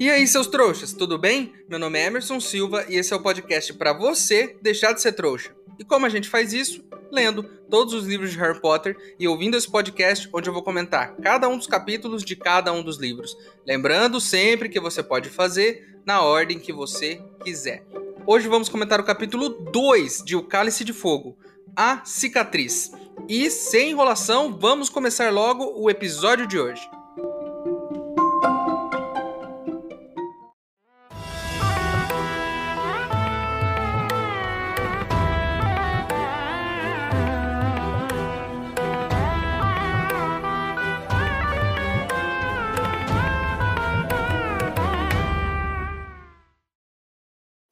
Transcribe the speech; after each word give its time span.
E 0.00 0.08
aí, 0.08 0.26
seus 0.26 0.46
trouxas, 0.46 0.94
tudo 0.94 1.18
bem? 1.18 1.52
Meu 1.68 1.78
nome 1.78 1.98
é 1.98 2.06
Emerson 2.06 2.40
Silva 2.40 2.86
e 2.88 2.96
esse 2.96 3.12
é 3.12 3.16
o 3.16 3.20
podcast 3.20 3.74
para 3.74 3.92
você 3.92 4.56
deixar 4.62 4.94
de 4.94 5.02
ser 5.02 5.12
trouxa. 5.12 5.54
E 5.78 5.84
como 5.84 6.06
a 6.06 6.08
gente 6.08 6.26
faz 6.26 6.54
isso? 6.54 6.82
Lendo 7.12 7.42
todos 7.68 7.92
os 7.92 8.06
livros 8.06 8.30
de 8.30 8.38
Harry 8.38 8.58
Potter 8.62 8.96
e 9.18 9.28
ouvindo 9.28 9.58
esse 9.58 9.70
podcast 9.70 10.26
onde 10.32 10.48
eu 10.48 10.54
vou 10.54 10.62
comentar 10.62 11.14
cada 11.16 11.46
um 11.50 11.58
dos 11.58 11.66
capítulos 11.66 12.24
de 12.24 12.34
cada 12.34 12.72
um 12.72 12.82
dos 12.82 12.96
livros. 12.96 13.36
Lembrando 13.66 14.22
sempre 14.22 14.70
que 14.70 14.80
você 14.80 15.02
pode 15.02 15.28
fazer 15.28 16.00
na 16.06 16.22
ordem 16.22 16.58
que 16.58 16.72
você 16.72 17.22
quiser. 17.44 17.84
Hoje 18.26 18.48
vamos 18.48 18.70
comentar 18.70 18.98
o 19.00 19.04
capítulo 19.04 19.50
2 19.50 20.22
de 20.24 20.34
O 20.34 20.42
Cálice 20.42 20.82
de 20.82 20.94
Fogo, 20.94 21.36
A 21.76 22.02
Cicatriz. 22.06 22.90
E 23.28 23.50
sem 23.50 23.90
enrolação, 23.90 24.58
vamos 24.58 24.88
começar 24.88 25.30
logo 25.30 25.74
o 25.76 25.90
episódio 25.90 26.46
de 26.46 26.58
hoje. 26.58 26.88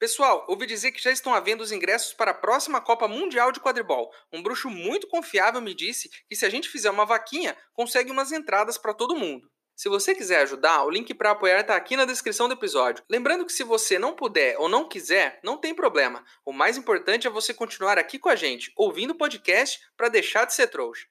Pessoal, 0.09 0.43
ouvi 0.47 0.65
dizer 0.65 0.91
que 0.91 1.03
já 1.03 1.11
estão 1.11 1.35
havendo 1.35 1.61
os 1.61 1.71
ingressos 1.71 2.13
para 2.13 2.31
a 2.31 2.33
próxima 2.33 2.81
Copa 2.81 3.07
Mundial 3.07 3.51
de 3.51 3.59
Quadribol. 3.59 4.11
Um 4.33 4.41
bruxo 4.41 4.67
muito 4.67 5.07
confiável 5.07 5.61
me 5.61 5.75
disse 5.75 6.09
que 6.27 6.35
se 6.35 6.47
a 6.47 6.49
gente 6.49 6.67
fizer 6.67 6.89
uma 6.89 7.05
vaquinha, 7.05 7.55
consegue 7.73 8.09
umas 8.09 8.31
entradas 8.31 8.75
para 8.75 8.91
todo 8.91 9.15
mundo. 9.15 9.47
Se 9.75 9.87
você 9.87 10.15
quiser 10.15 10.41
ajudar, 10.41 10.83
o 10.83 10.89
link 10.89 11.13
para 11.13 11.29
apoiar 11.29 11.59
está 11.59 11.75
aqui 11.75 11.95
na 11.95 12.05
descrição 12.05 12.47
do 12.47 12.55
episódio. 12.55 13.03
Lembrando 13.07 13.45
que 13.45 13.53
se 13.53 13.63
você 13.63 13.99
não 13.99 14.15
puder 14.15 14.55
ou 14.57 14.67
não 14.67 14.89
quiser, 14.89 15.39
não 15.43 15.59
tem 15.59 15.75
problema. 15.75 16.25
O 16.43 16.51
mais 16.51 16.75
importante 16.75 17.27
é 17.27 17.29
você 17.29 17.53
continuar 17.53 17.99
aqui 17.99 18.17
com 18.17 18.29
a 18.29 18.35
gente, 18.35 18.73
ouvindo 18.75 19.11
o 19.11 19.17
podcast 19.17 19.79
para 19.95 20.09
deixar 20.09 20.45
de 20.45 20.55
ser 20.55 20.69
trouxa. 20.69 21.05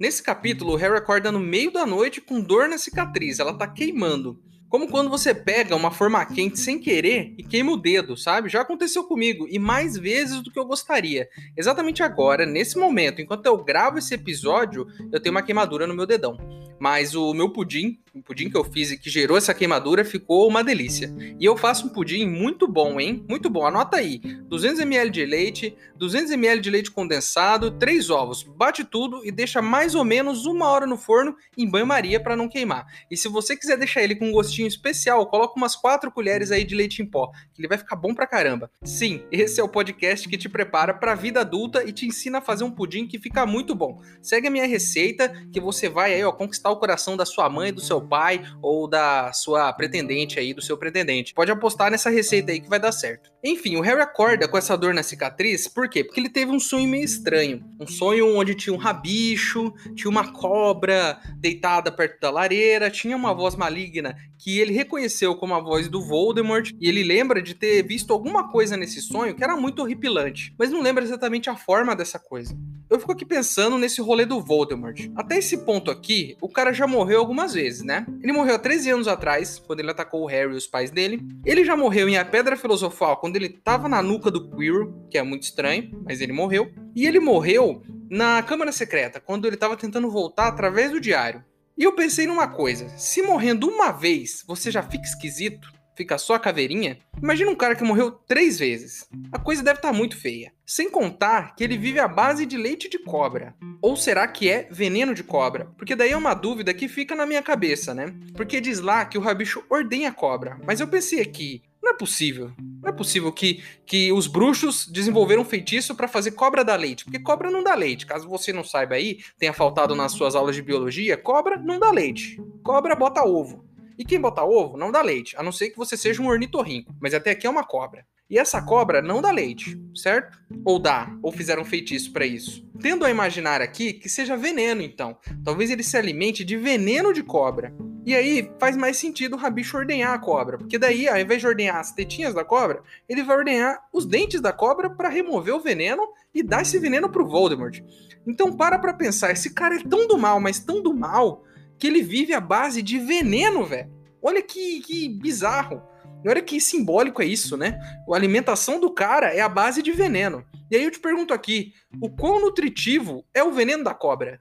Nesse 0.00 0.22
capítulo, 0.22 0.72
o 0.72 0.76
Harry 0.76 0.96
acorda 0.96 1.30
no 1.30 1.38
meio 1.38 1.70
da 1.70 1.84
noite 1.84 2.22
com 2.22 2.40
dor 2.40 2.66
na 2.66 2.78
cicatriz, 2.78 3.38
ela 3.38 3.52
tá 3.52 3.66
queimando. 3.68 4.42
Como 4.66 4.88
quando 4.88 5.10
você 5.10 5.34
pega 5.34 5.76
uma 5.76 5.90
forma 5.90 6.24
quente 6.24 6.58
sem 6.58 6.78
querer 6.78 7.34
e 7.36 7.42
queima 7.42 7.70
o 7.72 7.76
dedo, 7.76 8.16
sabe? 8.16 8.48
Já 8.48 8.62
aconteceu 8.62 9.04
comigo 9.04 9.46
e 9.46 9.58
mais 9.58 9.98
vezes 9.98 10.40
do 10.40 10.50
que 10.50 10.58
eu 10.58 10.64
gostaria. 10.64 11.28
Exatamente 11.54 12.02
agora, 12.02 12.46
nesse 12.46 12.78
momento, 12.78 13.20
enquanto 13.20 13.44
eu 13.44 13.62
gravo 13.62 13.98
esse 13.98 14.14
episódio, 14.14 14.86
eu 15.12 15.20
tenho 15.20 15.34
uma 15.34 15.42
queimadura 15.42 15.86
no 15.86 15.94
meu 15.94 16.06
dedão. 16.06 16.38
Mas 16.78 17.14
o 17.14 17.34
meu 17.34 17.52
pudim, 17.52 17.98
o 18.14 18.22
pudim 18.22 18.50
que 18.50 18.56
eu 18.56 18.64
fiz 18.64 18.90
e 18.90 18.98
que 18.98 19.08
gerou 19.08 19.36
essa 19.36 19.54
queimadura, 19.54 20.04
ficou 20.04 20.48
uma 20.48 20.64
delícia. 20.64 21.12
E 21.38 21.44
eu 21.44 21.56
faço 21.56 21.86
um 21.86 21.90
pudim 21.90 22.26
muito 22.26 22.66
bom, 22.66 23.00
hein? 23.00 23.24
Muito 23.28 23.48
bom. 23.48 23.64
Anota 23.64 23.98
aí: 23.98 24.18
200 24.18 24.80
ml 24.80 25.10
de 25.10 25.24
leite, 25.24 25.76
200 25.96 26.32
ml 26.32 26.60
de 26.60 26.70
leite 26.70 26.90
condensado, 26.90 27.70
3 27.70 28.10
ovos. 28.10 28.42
Bate 28.42 28.84
tudo 28.84 29.24
e 29.24 29.30
deixa 29.30 29.62
mais 29.62 29.94
ou 29.94 30.04
menos 30.04 30.46
uma 30.46 30.68
hora 30.68 30.86
no 30.86 30.96
forno 30.96 31.36
em 31.56 31.68
banho-maria 31.68 32.20
para 32.20 32.36
não 32.36 32.48
queimar. 32.48 32.86
E 33.10 33.16
se 33.16 33.28
você 33.28 33.56
quiser 33.56 33.76
deixar 33.76 34.02
ele 34.02 34.16
com 34.16 34.26
um 34.28 34.32
gostinho 34.32 34.66
especial, 34.66 35.26
coloca 35.26 35.54
umas 35.56 35.76
4 35.76 36.10
colheres 36.10 36.50
aí 36.50 36.64
de 36.64 36.74
leite 36.74 37.02
em 37.02 37.06
pó, 37.06 37.30
que 37.54 37.60
ele 37.60 37.68
vai 37.68 37.78
ficar 37.78 37.96
bom 37.96 38.14
pra 38.14 38.26
caramba. 38.26 38.70
Sim, 38.82 39.22
esse 39.30 39.60
é 39.60 39.62
o 39.62 39.68
podcast 39.68 40.28
que 40.28 40.38
te 40.38 40.48
prepara 40.48 40.92
para 40.92 41.12
a 41.12 41.14
vida 41.16 41.40
adulta 41.40 41.84
e 41.84 41.92
te 41.92 42.06
ensina 42.06 42.38
a 42.38 42.42
fazer 42.42 42.64
um 42.64 42.70
pudim 42.70 43.06
que 43.06 43.18
fica 43.18 43.46
muito 43.46 43.74
bom. 43.74 44.00
Segue 44.20 44.48
a 44.48 44.50
minha 44.50 44.66
receita 44.66 45.28
que 45.52 45.60
você 45.60 45.88
vai 45.88 46.14
aí, 46.14 46.24
ó, 46.24 46.32
conquistar 46.32 46.70
o 46.70 46.76
coração 46.76 47.16
da 47.16 47.24
sua 47.24 47.48
mãe, 47.48 47.72
do 47.72 47.80
seu 47.80 47.99
pai 48.06 48.42
ou 48.62 48.88
da 48.88 49.32
sua 49.32 49.72
pretendente 49.72 50.38
aí, 50.38 50.54
do 50.54 50.62
seu 50.62 50.76
pretendente. 50.76 51.34
Pode 51.34 51.50
apostar 51.50 51.90
nessa 51.90 52.10
receita 52.10 52.52
aí 52.52 52.60
que 52.60 52.68
vai 52.68 52.80
dar 52.80 52.92
certo. 52.92 53.30
Enfim, 53.42 53.76
o 53.76 53.80
Harry 53.80 54.00
acorda 54.00 54.46
com 54.46 54.58
essa 54.58 54.76
dor 54.76 54.92
na 54.92 55.02
cicatriz, 55.02 55.66
por 55.66 55.88
quê? 55.88 56.04
Porque 56.04 56.20
ele 56.20 56.28
teve 56.28 56.50
um 56.52 56.60
sonho 56.60 56.88
meio 56.88 57.04
estranho. 57.04 57.64
Um 57.80 57.86
sonho 57.86 58.36
onde 58.36 58.54
tinha 58.54 58.74
um 58.74 58.78
rabicho, 58.78 59.72
tinha 59.94 60.10
uma 60.10 60.32
cobra 60.32 61.18
deitada 61.36 61.90
perto 61.90 62.20
da 62.20 62.30
lareira, 62.30 62.90
tinha 62.90 63.16
uma 63.16 63.34
voz 63.34 63.56
maligna 63.56 64.14
que 64.42 64.58
ele 64.58 64.72
reconheceu 64.72 65.34
como 65.34 65.54
a 65.54 65.60
voz 65.60 65.88
do 65.88 66.02
Voldemort 66.02 66.72
e 66.80 66.88
ele 66.88 67.02
lembra 67.02 67.42
de 67.42 67.54
ter 67.54 67.82
visto 67.82 68.12
alguma 68.12 68.50
coisa 68.50 68.76
nesse 68.76 69.02
sonho 69.02 69.34
que 69.34 69.44
era 69.44 69.56
muito 69.56 69.82
horripilante, 69.82 70.54
mas 70.58 70.70
não 70.70 70.80
lembra 70.80 71.04
exatamente 71.04 71.50
a 71.50 71.56
forma 71.56 71.94
dessa 71.94 72.18
coisa. 72.18 72.56
Eu 72.88 72.98
fico 72.98 73.12
aqui 73.12 73.24
pensando 73.24 73.78
nesse 73.78 74.00
rolê 74.00 74.26
do 74.26 74.40
Voldemort. 74.40 74.98
Até 75.14 75.38
esse 75.38 75.58
ponto 75.58 75.92
aqui, 75.92 76.36
o 76.40 76.48
cara 76.48 76.72
já 76.72 76.88
morreu 76.88 77.20
algumas 77.20 77.54
vezes, 77.54 77.82
né? 77.84 77.89
Ele 78.22 78.32
morreu 78.32 78.54
há 78.54 78.58
13 78.58 78.90
anos 78.90 79.08
atrás, 79.08 79.58
quando 79.58 79.80
ele 79.80 79.90
atacou 79.90 80.22
o 80.22 80.26
Harry 80.26 80.52
e 80.52 80.56
os 80.56 80.66
pais 80.66 80.90
dele. 80.90 81.20
Ele 81.44 81.64
já 81.64 81.76
morreu 81.76 82.08
em 82.08 82.16
A 82.16 82.24
Pedra 82.24 82.56
Filosofal, 82.56 83.16
quando 83.16 83.36
ele 83.36 83.48
tava 83.48 83.88
na 83.88 84.02
nuca 84.02 84.30
do 84.30 84.50
Quirrell, 84.50 85.06
que 85.10 85.18
é 85.18 85.22
muito 85.22 85.42
estranho, 85.42 85.90
mas 86.04 86.20
ele 86.20 86.32
morreu. 86.32 86.70
E 86.94 87.06
ele 87.06 87.18
morreu 87.18 87.82
na 88.10 88.42
Câmara 88.42 88.72
Secreta, 88.72 89.20
quando 89.20 89.46
ele 89.46 89.56
tava 89.56 89.76
tentando 89.76 90.10
voltar 90.10 90.48
através 90.48 90.90
do 90.90 91.00
diário. 91.00 91.44
E 91.76 91.84
eu 91.84 91.94
pensei 91.94 92.26
numa 92.26 92.46
coisa: 92.46 92.88
se 92.98 93.22
morrendo 93.22 93.66
uma 93.68 93.90
vez 93.90 94.44
você 94.46 94.70
já 94.70 94.82
fica 94.82 95.04
esquisito, 95.04 95.72
fica 95.94 96.18
só 96.18 96.34
a 96.34 96.40
caveirinha, 96.40 96.98
imagina 97.22 97.50
um 97.50 97.56
cara 97.56 97.74
que 97.74 97.84
morreu 97.84 98.10
três 98.10 98.58
vezes. 98.58 99.08
A 99.32 99.38
coisa 99.38 99.62
deve 99.62 99.78
estar 99.78 99.90
tá 99.90 99.94
muito 99.94 100.16
feia. 100.16 100.52
Sem 100.64 100.90
contar 100.90 101.54
que 101.54 101.64
ele 101.64 101.76
vive 101.76 101.98
à 101.98 102.06
base 102.06 102.46
de 102.46 102.56
leite 102.56 102.88
de 102.88 102.98
cobra. 102.98 103.54
Ou 103.82 103.96
será 103.96 104.26
que 104.28 104.48
é 104.48 104.68
veneno 104.70 105.14
de 105.14 105.24
cobra? 105.24 105.66
Porque 105.76 105.96
daí 105.96 106.12
é 106.12 106.16
uma 106.16 106.34
dúvida 106.34 106.72
que 106.72 106.88
fica 106.88 107.14
na 107.14 107.26
minha 107.26 107.42
cabeça, 107.42 107.92
né? 107.92 108.14
Porque 108.34 108.60
diz 108.60 108.80
lá 108.80 109.04
que 109.04 109.18
o 109.18 109.20
rabicho 109.20 109.64
ordenha 109.68 110.12
cobra. 110.12 110.58
Mas 110.64 110.80
eu 110.80 110.88
pensei 110.88 111.20
aqui, 111.20 111.62
não 111.82 111.90
é 111.90 111.94
possível. 111.94 112.52
Não 112.82 112.90
é 112.90 112.92
possível 112.92 113.32
que, 113.32 113.62
que 113.86 114.12
os 114.12 114.26
bruxos 114.26 114.86
desenvolveram 114.86 115.42
um 115.42 115.46
feitiço 115.46 115.94
para 115.94 116.06
fazer 116.06 116.32
cobra 116.32 116.64
dar 116.64 116.76
leite. 116.76 117.04
Porque 117.04 117.18
cobra 117.18 117.50
não 117.50 117.64
dá 117.64 117.74
leite. 117.74 118.06
Caso 118.06 118.28
você 118.28 118.52
não 118.52 118.62
saiba 118.62 118.94
aí, 118.94 119.18
tenha 119.38 119.52
faltado 119.52 119.94
nas 119.94 120.12
suas 120.12 120.34
aulas 120.34 120.54
de 120.54 120.62
biologia, 120.62 121.16
cobra 121.16 121.56
não 121.56 121.78
dá 121.78 121.90
leite. 121.90 122.40
Cobra 122.62 122.94
bota 122.94 123.24
ovo. 123.24 123.64
E 124.00 124.04
quem 124.04 124.18
bota 124.18 124.42
ovo 124.42 124.78
não 124.78 124.90
dá 124.90 125.02
leite, 125.02 125.36
a 125.36 125.42
não 125.42 125.52
ser 125.52 125.68
que 125.68 125.76
você 125.76 125.94
seja 125.94 126.22
um 126.22 126.28
ornitorrinco, 126.28 126.90
mas 126.98 127.12
até 127.12 127.32
aqui 127.32 127.46
é 127.46 127.50
uma 127.50 127.62
cobra. 127.62 128.06
E 128.30 128.38
essa 128.38 128.62
cobra 128.62 129.02
não 129.02 129.20
dá 129.20 129.30
leite, 129.30 129.78
certo? 129.94 130.40
Ou 130.64 130.78
dá, 130.78 131.14
ou 131.22 131.30
fizeram 131.30 131.66
feitiço 131.66 132.10
para 132.10 132.24
isso. 132.24 132.66
Tendo 132.80 133.04
a 133.04 133.10
imaginar 133.10 133.60
aqui 133.60 133.92
que 133.92 134.08
seja 134.08 134.38
veneno, 134.38 134.80
então. 134.80 135.18
Talvez 135.44 135.68
ele 135.68 135.82
se 135.82 135.98
alimente 135.98 136.46
de 136.46 136.56
veneno 136.56 137.12
de 137.12 137.22
cobra. 137.22 137.74
E 138.06 138.14
aí 138.14 138.50
faz 138.58 138.74
mais 138.74 138.96
sentido 138.96 139.34
o 139.34 139.38
rabicho 139.38 139.76
ordenhar 139.76 140.14
a 140.14 140.18
cobra, 140.18 140.56
porque 140.56 140.78
daí, 140.78 141.06
ao 141.06 141.18
invés 141.18 141.42
de 141.42 141.48
ordenhar 141.48 141.76
as 141.76 141.92
tetinhas 141.92 142.32
da 142.32 142.42
cobra, 142.42 142.82
ele 143.06 143.22
vai 143.22 143.36
ordenhar 143.36 143.86
os 143.92 144.06
dentes 144.06 144.40
da 144.40 144.50
cobra 144.50 144.88
para 144.88 145.10
remover 145.10 145.54
o 145.54 145.60
veneno 145.60 146.08
e 146.34 146.42
dar 146.42 146.62
esse 146.62 146.78
veneno 146.78 147.10
pro 147.10 147.28
Voldemort. 147.28 147.82
Então 148.26 148.50
para 148.50 148.78
pra 148.78 148.94
pensar, 148.94 149.30
esse 149.30 149.52
cara 149.52 149.76
é 149.76 149.84
tão 149.84 150.08
do 150.08 150.16
mal, 150.16 150.40
mas 150.40 150.58
tão 150.58 150.82
do 150.82 150.94
mal, 150.94 151.44
que 151.80 151.86
ele 151.86 152.02
vive 152.02 152.34
à 152.34 152.40
base 152.40 152.82
de 152.82 152.98
veneno, 152.98 153.64
velho. 153.64 153.90
Olha 154.22 154.42
que, 154.42 154.80
que 154.80 155.08
bizarro. 155.08 155.82
Olha 156.26 156.42
que 156.42 156.60
simbólico 156.60 157.22
é 157.22 157.24
isso, 157.24 157.56
né? 157.56 157.80
A 158.08 158.14
alimentação 158.14 158.78
do 158.78 158.92
cara 158.92 159.34
é 159.34 159.40
a 159.40 159.48
base 159.48 159.82
de 159.82 159.90
veneno. 159.90 160.44
E 160.70 160.76
aí 160.76 160.84
eu 160.84 160.90
te 160.90 161.00
pergunto 161.00 161.32
aqui, 161.32 161.72
o 162.00 162.10
quão 162.10 162.40
nutritivo 162.40 163.24
é 163.32 163.42
o 163.42 163.50
veneno 163.50 163.82
da 163.82 163.94
cobra? 163.94 164.38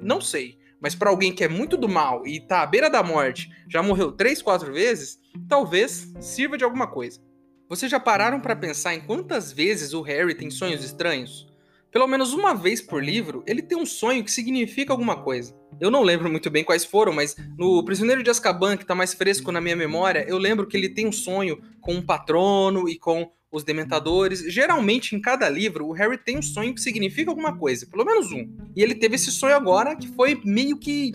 Não 0.00 0.22
sei. 0.22 0.58
Mas 0.80 0.94
para 0.94 1.10
alguém 1.10 1.34
que 1.34 1.44
é 1.44 1.48
muito 1.48 1.76
do 1.76 1.86
mal 1.86 2.26
e 2.26 2.40
tá 2.40 2.62
à 2.62 2.66
beira 2.66 2.88
da 2.88 3.02
morte, 3.02 3.50
já 3.68 3.82
morreu 3.82 4.10
três, 4.10 4.40
quatro 4.40 4.72
vezes, 4.72 5.18
talvez 5.46 6.10
sirva 6.18 6.56
de 6.56 6.64
alguma 6.64 6.86
coisa. 6.86 7.20
Vocês 7.68 7.92
já 7.92 8.00
pararam 8.00 8.40
para 8.40 8.56
pensar 8.56 8.94
em 8.94 9.00
quantas 9.02 9.52
vezes 9.52 9.92
o 9.92 10.00
Harry 10.00 10.34
tem 10.34 10.50
sonhos 10.50 10.82
estranhos? 10.82 11.46
Pelo 11.90 12.06
menos 12.06 12.32
uma 12.32 12.54
vez 12.54 12.80
por 12.80 13.02
livro, 13.02 13.42
ele 13.46 13.62
tem 13.62 13.76
um 13.76 13.86
sonho 13.86 14.22
que 14.22 14.30
significa 14.30 14.92
alguma 14.92 15.22
coisa. 15.22 15.54
Eu 15.80 15.90
não 15.90 16.02
lembro 16.02 16.30
muito 16.30 16.50
bem 16.50 16.62
quais 16.62 16.84
foram, 16.84 17.12
mas 17.12 17.34
no 17.56 17.84
Prisioneiro 17.84 18.22
de 18.22 18.30
Azkaban, 18.30 18.76
que 18.76 18.86
tá 18.86 18.94
mais 18.94 19.14
fresco 19.14 19.50
na 19.50 19.60
minha 19.60 19.74
memória, 19.74 20.24
eu 20.28 20.38
lembro 20.38 20.66
que 20.66 20.76
ele 20.76 20.88
tem 20.88 21.06
um 21.06 21.12
sonho 21.12 21.60
com 21.80 21.94
um 21.94 22.02
patrono 22.02 22.88
e 22.88 22.98
com 22.98 23.30
os 23.50 23.64
dementadores. 23.64 24.40
Geralmente, 24.52 25.16
em 25.16 25.20
cada 25.20 25.48
livro, 25.48 25.86
o 25.86 25.92
Harry 25.92 26.18
tem 26.18 26.38
um 26.38 26.42
sonho 26.42 26.74
que 26.74 26.80
significa 26.80 27.30
alguma 27.30 27.56
coisa, 27.56 27.86
pelo 27.86 28.04
menos 28.04 28.30
um. 28.30 28.48
E 28.76 28.82
ele 28.82 28.94
teve 28.94 29.16
esse 29.16 29.32
sonho 29.32 29.56
agora, 29.56 29.96
que 29.96 30.06
foi 30.08 30.40
meio 30.44 30.76
que 30.78 31.14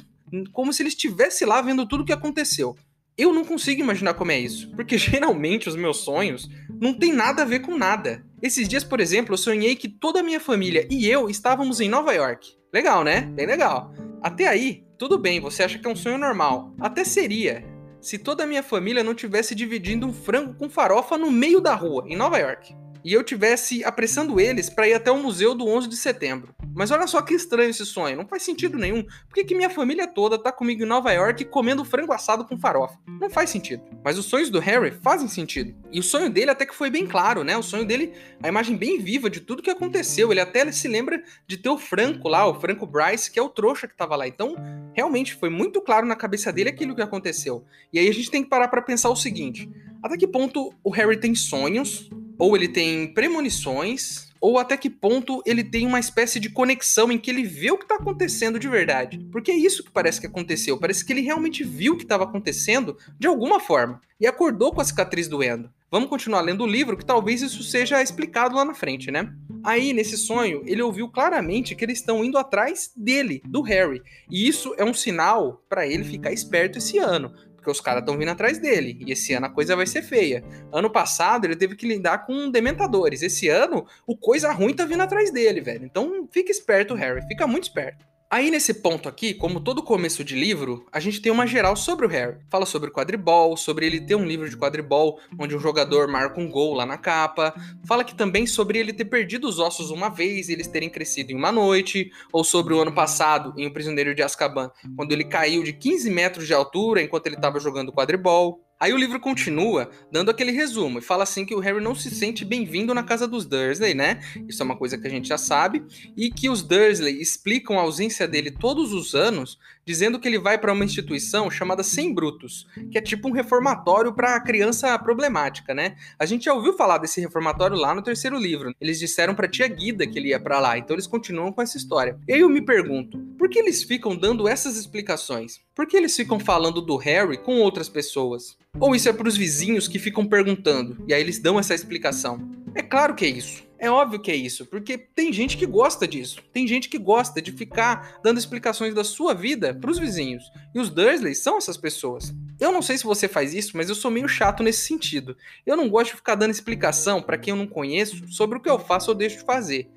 como 0.52 0.74
se 0.74 0.82
ele 0.82 0.90
estivesse 0.90 1.46
lá 1.46 1.62
vendo 1.62 1.88
tudo 1.88 2.02
o 2.02 2.06
que 2.06 2.12
aconteceu. 2.12 2.76
Eu 3.18 3.32
não 3.32 3.46
consigo 3.46 3.82
imaginar 3.82 4.16
como 4.16 4.32
é 4.32 4.40
isso, 4.40 4.70
porque 4.76 4.98
geralmente 5.00 5.70
os 5.70 5.76
meus 5.76 5.98
sonhos 5.98 6.50
não 6.82 6.94
tem 6.94 7.14
nada 7.14 7.44
a 7.44 7.46
ver 7.46 7.60
com 7.60 7.78
nada. 7.78 8.26
Esses 8.46 8.68
dias, 8.68 8.84
por 8.84 9.00
exemplo, 9.00 9.34
eu 9.34 9.40
sonhei 9.40 9.76
que 9.76 9.90
toda 9.90 10.20
a 10.20 10.24
minha 10.24 10.40
família 10.40 10.88
e 10.88 11.10
eu 11.10 11.28
estávamos 11.28 11.82
em 11.82 11.90
Nova 11.90 12.14
York. 12.14 12.56
Legal, 12.72 13.04
né? 13.04 13.22
Bem 13.22 13.48
legal. 13.48 13.92
Até 14.22 14.48
aí, 14.48 14.84
tudo 15.00 15.18
bem, 15.18 15.40
você 15.40 15.64
acha 15.64 15.80
que 15.80 15.88
é 15.88 15.90
um 15.90 15.96
sonho 15.96 16.20
normal. 16.20 16.72
Até 16.80 17.04
seria, 17.04 17.66
se 18.00 18.20
toda 18.20 18.44
a 18.44 18.46
minha 18.46 18.62
família 18.62 19.04
não 19.04 19.16
tivesse 19.16 19.56
dividindo 19.56 20.06
um 20.06 20.14
frango 20.14 20.54
com 20.54 20.70
farofa 20.70 21.18
no 21.18 21.32
meio 21.32 21.60
da 21.60 21.74
rua, 21.74 22.06
em 22.08 22.16
Nova 22.16 22.38
York. 22.38 22.72
E 23.06 23.14
eu 23.14 23.24
tivesse 23.24 23.84
apressando 23.84 24.40
eles 24.40 24.68
para 24.68 24.88
ir 24.88 24.96
até 24.96 25.12
o 25.12 25.22
museu 25.22 25.54
do 25.54 25.68
11 25.68 25.88
de 25.88 25.96
setembro. 25.96 26.56
Mas 26.74 26.90
olha 26.90 27.06
só 27.06 27.22
que 27.22 27.36
estranho 27.36 27.70
esse 27.70 27.86
sonho, 27.86 28.18
não 28.18 28.28
faz 28.28 28.42
sentido 28.42 28.80
nenhum. 28.80 29.04
Por 29.04 29.36
que, 29.36 29.44
que 29.44 29.54
minha 29.54 29.70
família 29.70 30.08
toda 30.08 30.40
tá 30.40 30.52
comigo 30.52 30.82
em 30.82 30.88
Nova 30.88 31.12
York 31.12 31.46
comendo 31.46 31.86
frango 31.86 32.12
assado 32.12 32.44
com 32.44 32.58
farofa? 32.58 32.98
Não 33.22 33.30
faz 33.30 33.52
sentido. 33.52 33.84
Mas 34.04 34.18
os 34.18 34.26
sonhos 34.26 34.50
do 34.50 34.60
Harry 34.60 34.90
fazem 34.90 35.28
sentido. 35.28 35.76
E 35.92 36.00
o 36.00 36.04
sonho 36.04 36.32
dele 36.32 36.50
até 36.50 36.66
que 36.66 36.74
foi 36.74 36.90
bem 36.90 37.06
claro, 37.06 37.44
né? 37.44 37.56
O 37.56 37.62
sonho 37.62 37.86
dele, 37.86 38.12
a 38.42 38.48
imagem 38.48 38.76
bem 38.76 39.00
viva 39.00 39.30
de 39.30 39.40
tudo 39.40 39.62
que 39.62 39.70
aconteceu. 39.70 40.32
Ele 40.32 40.42
até 40.42 40.70
se 40.72 40.88
lembra 40.88 41.24
de 41.46 41.58
ter 41.58 41.70
o 41.70 41.78
Franco 41.78 42.28
lá, 42.28 42.48
o 42.48 42.60
Franco 42.60 42.88
Bryce, 42.88 43.30
que 43.30 43.38
é 43.38 43.42
o 43.42 43.50
trouxa 43.50 43.88
que 43.88 43.96
tava 43.96 44.16
lá. 44.16 44.28
Então, 44.28 44.56
realmente 44.94 45.36
foi 45.36 45.52
muito 45.52 45.80
claro 45.80 46.08
na 46.08 46.16
cabeça 46.16 46.52
dele 46.52 46.70
aquilo 46.70 46.96
que 46.96 47.04
aconteceu. 47.04 47.64
E 47.94 48.00
aí 48.00 48.10
a 48.10 48.14
gente 48.14 48.32
tem 48.32 48.44
que 48.44 48.50
parar 48.50 48.68
para 48.68 48.82
pensar 48.82 49.12
o 49.12 49.16
seguinte: 49.16 49.70
até 50.02 50.18
que 50.18 50.28
ponto 50.28 50.74
o 50.84 50.90
Harry 50.90 51.18
tem 51.18 51.36
sonhos, 51.36 52.10
ou 52.38 52.56
ele 52.56 52.68
tem 52.68 53.14
premonições, 53.14 54.26
ou 54.40 54.60
até 54.60 54.78
que 54.78 54.90
ponto 54.90 55.42
ele 55.46 55.64
tem 55.64 55.88
uma 55.88 56.00
espécie 56.00 56.40
de 56.40 56.50
conexão 56.50 57.12
em 57.12 57.18
que 57.18 57.32
ele 57.32 57.44
vê 57.44 57.72
o 57.72 57.78
que 57.78 57.86
está 57.86 57.96
acontecendo 57.96 58.60
de 58.60 58.68
verdade. 58.68 59.20
Porque 59.32 59.52
é 59.52 59.58
isso 59.58 59.84
que 59.84 59.92
parece 59.92 60.22
que 60.22 60.28
aconteceu. 60.28 60.78
Parece 60.78 61.04
que 61.04 61.12
ele 61.12 61.22
realmente 61.22 61.64
viu 61.64 61.94
o 61.94 61.98
que 61.98 62.04
estava 62.04 62.26
acontecendo 62.26 62.96
de 63.20 63.28
alguma 63.28 63.60
forma 63.60 64.00
e 64.20 64.28
acordou 64.28 64.72
com 64.72 64.82
a 64.82 64.86
cicatriz 64.86 65.28
doendo. 65.28 65.70
Vamos 65.90 66.10
continuar 66.10 66.42
lendo 66.42 66.64
o 66.64 66.68
livro, 66.68 66.98
que 66.98 67.06
talvez 67.06 67.42
isso 67.42 67.64
seja 67.64 68.04
explicado 68.04 68.56
lá 68.56 68.66
na 68.66 68.74
frente, 68.74 69.10
né? 69.10 69.34
Aí, 69.64 69.94
nesse 69.94 70.18
sonho, 70.18 70.62
ele 70.66 70.82
ouviu 70.82 71.10
claramente 71.10 71.74
que 71.74 71.84
eles 71.84 72.00
estão 72.00 72.24
indo 72.24 72.38
atrás 72.38 72.92
dele, 72.96 73.42
do 73.46 73.62
Harry. 73.62 74.02
E 74.30 74.48
isso 74.48 74.76
é 74.78 74.84
um 74.84 74.94
sinal 74.94 75.64
para 75.68 75.88
ele 75.88 76.04
ficar 76.04 76.32
esperto 76.32 76.78
esse 76.78 76.98
ano 76.98 77.34
porque 77.66 77.72
os 77.72 77.82
caras 77.82 78.02
estão 78.02 78.16
vindo 78.16 78.30
atrás 78.30 78.60
dele. 78.60 79.00
E 79.06 79.12
esse 79.12 79.34
ano 79.34 79.48
a 79.48 79.50
coisa 79.50 79.76
vai 79.76 79.88
ser 79.88 80.04
feia. 80.04 80.44
Ano 80.72 80.88
passado 80.90 81.46
ele 81.46 81.56
teve 81.56 81.76
que 81.76 81.88
lidar 81.88 82.20
com 82.20 82.52
dementadores. 82.52 83.24
Esse 83.24 83.50
ano 83.50 83.88
o 84.06 84.16
coisa 84.16 84.52
ruim 84.52 84.76
tá 84.76 84.86
vindo 84.86 85.02
atrás 85.02 85.32
dele, 85.32 85.62
velho. 85.62 85.84
Então 85.84 86.30
fica 86.32 86.52
esperto, 86.52 86.94
Harry. 86.94 87.26
Fica 87.28 87.48
muito 87.48 87.64
esperto. 87.64 88.06
Aí 88.36 88.52
nesse 88.52 88.74
ponto 88.74 89.08
aqui, 89.08 89.34
como 89.34 89.62
todo 89.62 89.82
começo 89.82 90.22
de 90.22 90.36
livro, 90.36 90.86
a 90.92 91.00
gente 91.00 91.22
tem 91.22 91.32
uma 91.32 91.48
geral 91.48 91.74
sobre 91.74 92.06
o 92.06 92.10
Harry. 92.10 92.36
Fala 92.50 92.66
sobre 92.66 92.90
o 92.90 92.92
quadribol, 92.92 93.56
sobre 93.56 93.86
ele 93.86 94.02
ter 94.02 94.16
um 94.16 94.26
livro 94.26 94.50
de 94.50 94.58
quadribol 94.58 95.18
onde 95.40 95.56
um 95.56 95.60
jogador 95.60 96.10
marca 96.10 96.42
um 96.42 96.52
gol 96.52 96.74
lá 96.74 96.86
na 96.86 96.98
capa. 96.98 97.56
Fala 97.88 98.04
que 98.04 98.14
também 98.14 98.46
sobre 98.46 98.78
ele 98.78 98.92
ter 98.92 99.06
perdido 99.06 99.48
os 99.48 99.58
ossos 99.58 99.90
uma 99.90 100.10
vez 100.10 100.50
e 100.50 100.52
eles 100.52 100.68
terem 100.68 100.90
crescido 100.90 101.32
em 101.32 101.36
uma 101.36 101.50
noite, 101.50 102.12
ou 102.30 102.44
sobre 102.44 102.74
o 102.74 102.82
ano 102.82 102.94
passado 102.94 103.54
em 103.58 103.68
O 103.68 103.72
Prisioneiro 103.72 104.14
de 104.14 104.22
Azkaban, 104.22 104.70
quando 104.98 105.14
ele 105.14 105.24
caiu 105.24 105.64
de 105.64 105.72
15 105.72 106.10
metros 106.10 106.46
de 106.46 106.54
altura 106.54 107.02
enquanto 107.02 107.28
ele 107.28 107.38
estava 107.38 107.58
jogando 107.58 107.94
quadribol. 107.94 108.65
Aí 108.78 108.92
o 108.92 108.98
livro 108.98 109.20
continua 109.22 109.90
dando 110.12 110.30
aquele 110.30 110.52
resumo 110.52 111.00
e 111.00 111.02
fala 111.02 111.24
assim 111.24 111.46
que 111.46 111.56
o 111.56 111.60
Harry 111.60 111.82
não 111.82 111.96
se 111.96 112.12
sente 112.12 112.44
bem-vindo 112.44 112.94
na 112.94 113.04
casa 113.04 113.26
dos 113.26 113.46
Dursley, 113.46 113.94
né? 113.94 114.20
Isso 114.50 114.62
é 114.62 114.66
uma 114.66 114.76
coisa 114.76 114.98
que 114.98 115.08
a 115.08 115.10
gente 115.10 115.30
já 115.30 115.38
sabe, 115.38 115.86
e 116.16 116.30
que 116.30 116.50
os 116.50 116.62
Dursley 116.62 117.22
explicam 117.22 117.80
a 117.80 117.84
ausência 117.84 118.28
dele 118.28 118.52
todos 118.52 118.92
os 118.92 119.16
anos, 119.16 119.58
dizendo 119.86 120.20
que 120.20 120.28
ele 120.28 120.40
vai 120.40 120.58
para 120.58 120.74
uma 120.74 120.84
instituição 120.84 121.50
chamada 121.52 121.84
Sem 121.84 122.14
Brutos, 122.14 122.68
que 122.92 122.98
é 122.98 123.02
tipo 123.02 123.28
um 123.28 123.32
reformatório 123.32 124.14
para 124.14 124.40
criança 124.40 124.98
problemática, 124.98 125.74
né? 125.74 125.96
A 126.18 126.26
gente 126.26 126.46
já 126.46 126.54
ouviu 126.54 126.74
falar 126.74 126.98
desse 126.98 127.22
reformatório 127.22 127.78
lá 127.78 127.94
no 127.94 128.02
terceiro 128.02 128.38
livro. 128.38 128.74
Eles 128.82 128.98
disseram 128.98 129.36
para 129.36 129.48
tia 129.48 129.68
Guida 129.68 130.08
que 130.08 130.18
ele 130.18 130.30
ia 130.30 130.40
para 130.40 130.60
lá, 130.60 130.78
então 130.78 130.96
eles 130.96 131.08
continuam 131.08 131.52
com 131.52 131.62
essa 131.62 131.78
história. 131.78 132.18
E 132.28 132.34
aí 132.34 132.40
eu 132.40 132.50
me 132.50 132.62
pergunto, 132.62 133.20
por 133.38 133.48
que 133.48 133.60
eles 133.60 133.84
ficam 133.84 134.16
dando 134.16 134.48
essas 134.48 134.76
explicações? 134.76 135.60
Por 135.76 135.86
que 135.86 135.96
eles 135.96 136.16
ficam 136.16 136.40
falando 136.40 136.82
do 136.82 136.98
Harry 136.98 137.38
com 137.38 137.60
outras 137.60 137.88
pessoas? 137.88 138.58
Ou 138.80 138.96
isso 138.96 139.08
é 139.08 139.14
para 139.14 139.28
os 139.28 139.38
vizinhos 139.38 139.88
que 139.88 140.00
ficam 140.00 140.26
perguntando 140.26 140.98
e 141.08 141.14
aí 141.14 141.22
eles 141.22 141.40
dão 141.40 141.60
essa 141.60 141.76
explicação? 141.76 142.40
É 142.74 142.82
claro 142.82 143.14
que 143.14 143.26
é 143.26 143.30
isso. 143.30 143.64
É 143.86 143.92
óbvio 143.92 144.20
que 144.20 144.32
é 144.32 144.36
isso, 144.36 144.66
porque 144.66 144.98
tem 144.98 145.32
gente 145.32 145.56
que 145.56 145.66
gosta 145.68 146.08
disso. 146.08 146.42
Tem 146.52 146.68
gente 146.68 146.90
que 146.90 146.98
gosta 146.98 147.40
de 147.40 147.52
ficar 147.52 148.20
dando 148.24 148.40
explicações 148.40 148.96
da 148.96 149.04
sua 149.04 149.36
vida 149.36 149.76
para 149.76 149.92
os 149.92 150.00
vizinhos. 150.00 150.44
E 150.74 150.80
os 150.80 150.90
Dursley 150.90 151.36
são 151.36 151.60
essas 151.60 151.78
pessoas. 151.78 152.34
Eu 152.60 152.72
não 152.72 152.82
sei 152.82 152.98
se 152.98 153.04
você 153.04 153.28
faz 153.28 153.54
isso, 153.54 153.78
mas 153.78 153.88
eu 153.88 153.94
sou 153.94 154.10
meio 154.10 154.28
chato 154.28 154.64
nesse 154.64 154.88
sentido. 154.88 155.38
Eu 155.68 155.78
não 155.78 155.88
gosto 155.88 156.10
de 156.10 156.18
ficar 156.18 156.34
dando 156.34 156.50
explicação 156.50 157.22
para 157.22 157.38
quem 157.38 157.52
eu 157.52 157.56
não 157.56 157.68
conheço 157.68 158.28
sobre 158.34 158.58
o 158.58 158.60
que 158.60 158.68
eu 158.68 158.80
faço 158.80 159.12
ou 159.12 159.16
deixo 159.16 159.38
de 159.38 159.46
fazer. 159.46 159.88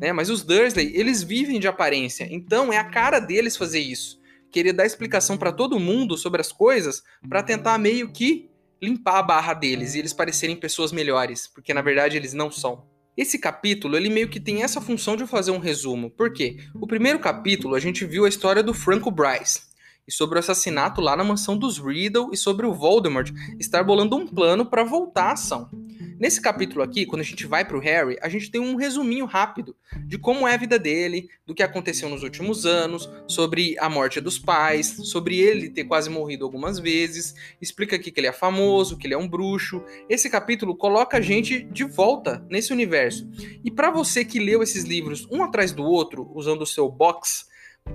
Né? 0.00 0.10
Mas 0.10 0.30
os 0.30 0.42
Dursley, 0.42 0.92
eles 0.94 1.22
vivem 1.22 1.60
de 1.60 1.68
aparência, 1.68 2.26
então 2.30 2.72
é 2.72 2.78
a 2.78 2.84
cara 2.84 3.20
deles 3.20 3.58
fazer 3.58 3.80
isso 3.80 4.24
querer 4.50 4.72
dar 4.72 4.86
explicação 4.86 5.36
para 5.36 5.50
todo 5.50 5.80
mundo 5.80 6.16
sobre 6.16 6.40
as 6.40 6.52
coisas 6.52 7.02
para 7.28 7.42
tentar 7.42 7.76
meio 7.76 8.12
que 8.12 8.48
limpar 8.80 9.18
a 9.18 9.22
barra 9.22 9.52
deles 9.52 9.94
e 9.94 9.98
eles 9.98 10.12
parecerem 10.12 10.54
pessoas 10.54 10.92
melhores, 10.92 11.48
porque 11.48 11.74
na 11.74 11.82
verdade 11.82 12.16
eles 12.16 12.32
não 12.32 12.52
são. 12.52 12.93
Esse 13.16 13.38
capítulo, 13.38 13.96
ele 13.96 14.10
meio 14.10 14.28
que 14.28 14.40
tem 14.40 14.64
essa 14.64 14.80
função 14.80 15.14
de 15.16 15.24
fazer 15.24 15.52
um 15.52 15.58
resumo. 15.58 16.10
Por 16.10 16.32
quê? 16.32 16.56
O 16.74 16.84
primeiro 16.84 17.20
capítulo, 17.20 17.76
a 17.76 17.80
gente 17.80 18.04
viu 18.04 18.24
a 18.24 18.28
história 18.28 18.60
do 18.60 18.74
Franco 18.74 19.08
Bryce 19.08 19.62
e 20.06 20.12
sobre 20.12 20.36
o 20.36 20.40
assassinato 20.40 21.00
lá 21.00 21.16
na 21.16 21.22
mansão 21.22 21.56
dos 21.56 21.78
Riddle 21.78 22.30
e 22.32 22.36
sobre 22.36 22.66
o 22.66 22.74
Voldemort 22.74 23.30
estar 23.58 23.84
bolando 23.84 24.16
um 24.16 24.26
plano 24.26 24.66
para 24.66 24.82
voltar 24.82 25.28
à 25.28 25.32
ação. 25.32 25.70
Nesse 26.18 26.40
capítulo 26.40 26.82
aqui, 26.82 27.04
quando 27.04 27.22
a 27.22 27.24
gente 27.24 27.46
vai 27.46 27.64
pro 27.64 27.80
Harry, 27.80 28.16
a 28.22 28.28
gente 28.28 28.50
tem 28.50 28.60
um 28.60 28.76
resuminho 28.76 29.24
rápido 29.24 29.74
de 30.06 30.16
como 30.16 30.46
é 30.46 30.54
a 30.54 30.56
vida 30.56 30.78
dele, 30.78 31.28
do 31.44 31.54
que 31.54 31.62
aconteceu 31.62 32.08
nos 32.08 32.22
últimos 32.22 32.64
anos, 32.64 33.10
sobre 33.26 33.76
a 33.78 33.88
morte 33.88 34.20
dos 34.20 34.38
pais, 34.38 34.86
sobre 34.86 35.38
ele 35.38 35.68
ter 35.68 35.84
quase 35.84 36.08
morrido 36.08 36.44
algumas 36.44 36.78
vezes, 36.78 37.34
explica 37.60 37.96
aqui 37.96 38.10
que 38.10 38.20
ele 38.20 38.28
é 38.28 38.32
famoso, 38.32 38.96
que 38.96 39.06
ele 39.06 39.14
é 39.14 39.18
um 39.18 39.28
bruxo. 39.28 39.82
Esse 40.08 40.30
capítulo 40.30 40.76
coloca 40.76 41.16
a 41.16 41.20
gente 41.20 41.64
de 41.64 41.84
volta 41.84 42.46
nesse 42.48 42.72
universo. 42.72 43.28
E 43.64 43.70
para 43.70 43.90
você 43.90 44.24
que 44.24 44.38
leu 44.38 44.62
esses 44.62 44.84
livros 44.84 45.26
um 45.30 45.42
atrás 45.42 45.72
do 45.72 45.82
outro, 45.82 46.30
usando 46.34 46.62
o 46.62 46.66
seu 46.66 46.88
box, 46.88 47.46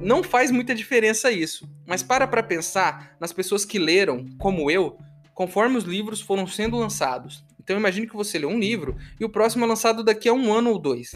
não 0.02 0.22
faz 0.24 0.52
muita 0.52 0.76
diferença 0.76 1.32
isso. 1.32 1.70
Mas 1.88 2.04
para 2.04 2.28
para 2.28 2.44
pensar 2.44 3.16
nas 3.20 3.34
pessoas 3.34 3.66
que 3.66 3.80
leram, 3.80 4.26
como 4.38 4.70
eu, 4.70 4.98
conforme 5.34 5.78
os 5.78 5.86
livros 5.86 6.22
foram 6.22 6.46
sendo 6.46 6.78
lançados. 6.78 7.44
Então 7.70 7.78
imagine 7.78 8.08
que 8.08 8.16
você 8.16 8.40
lê 8.40 8.48
um 8.48 8.58
livro 8.58 8.98
e 9.20 9.24
o 9.24 9.30
próximo 9.30 9.64
é 9.64 9.68
lançado 9.68 10.04
daqui 10.04 10.28
a 10.28 10.34
um 10.34 10.52
ano 10.52 10.72
ou 10.72 10.80
dois. 10.80 11.12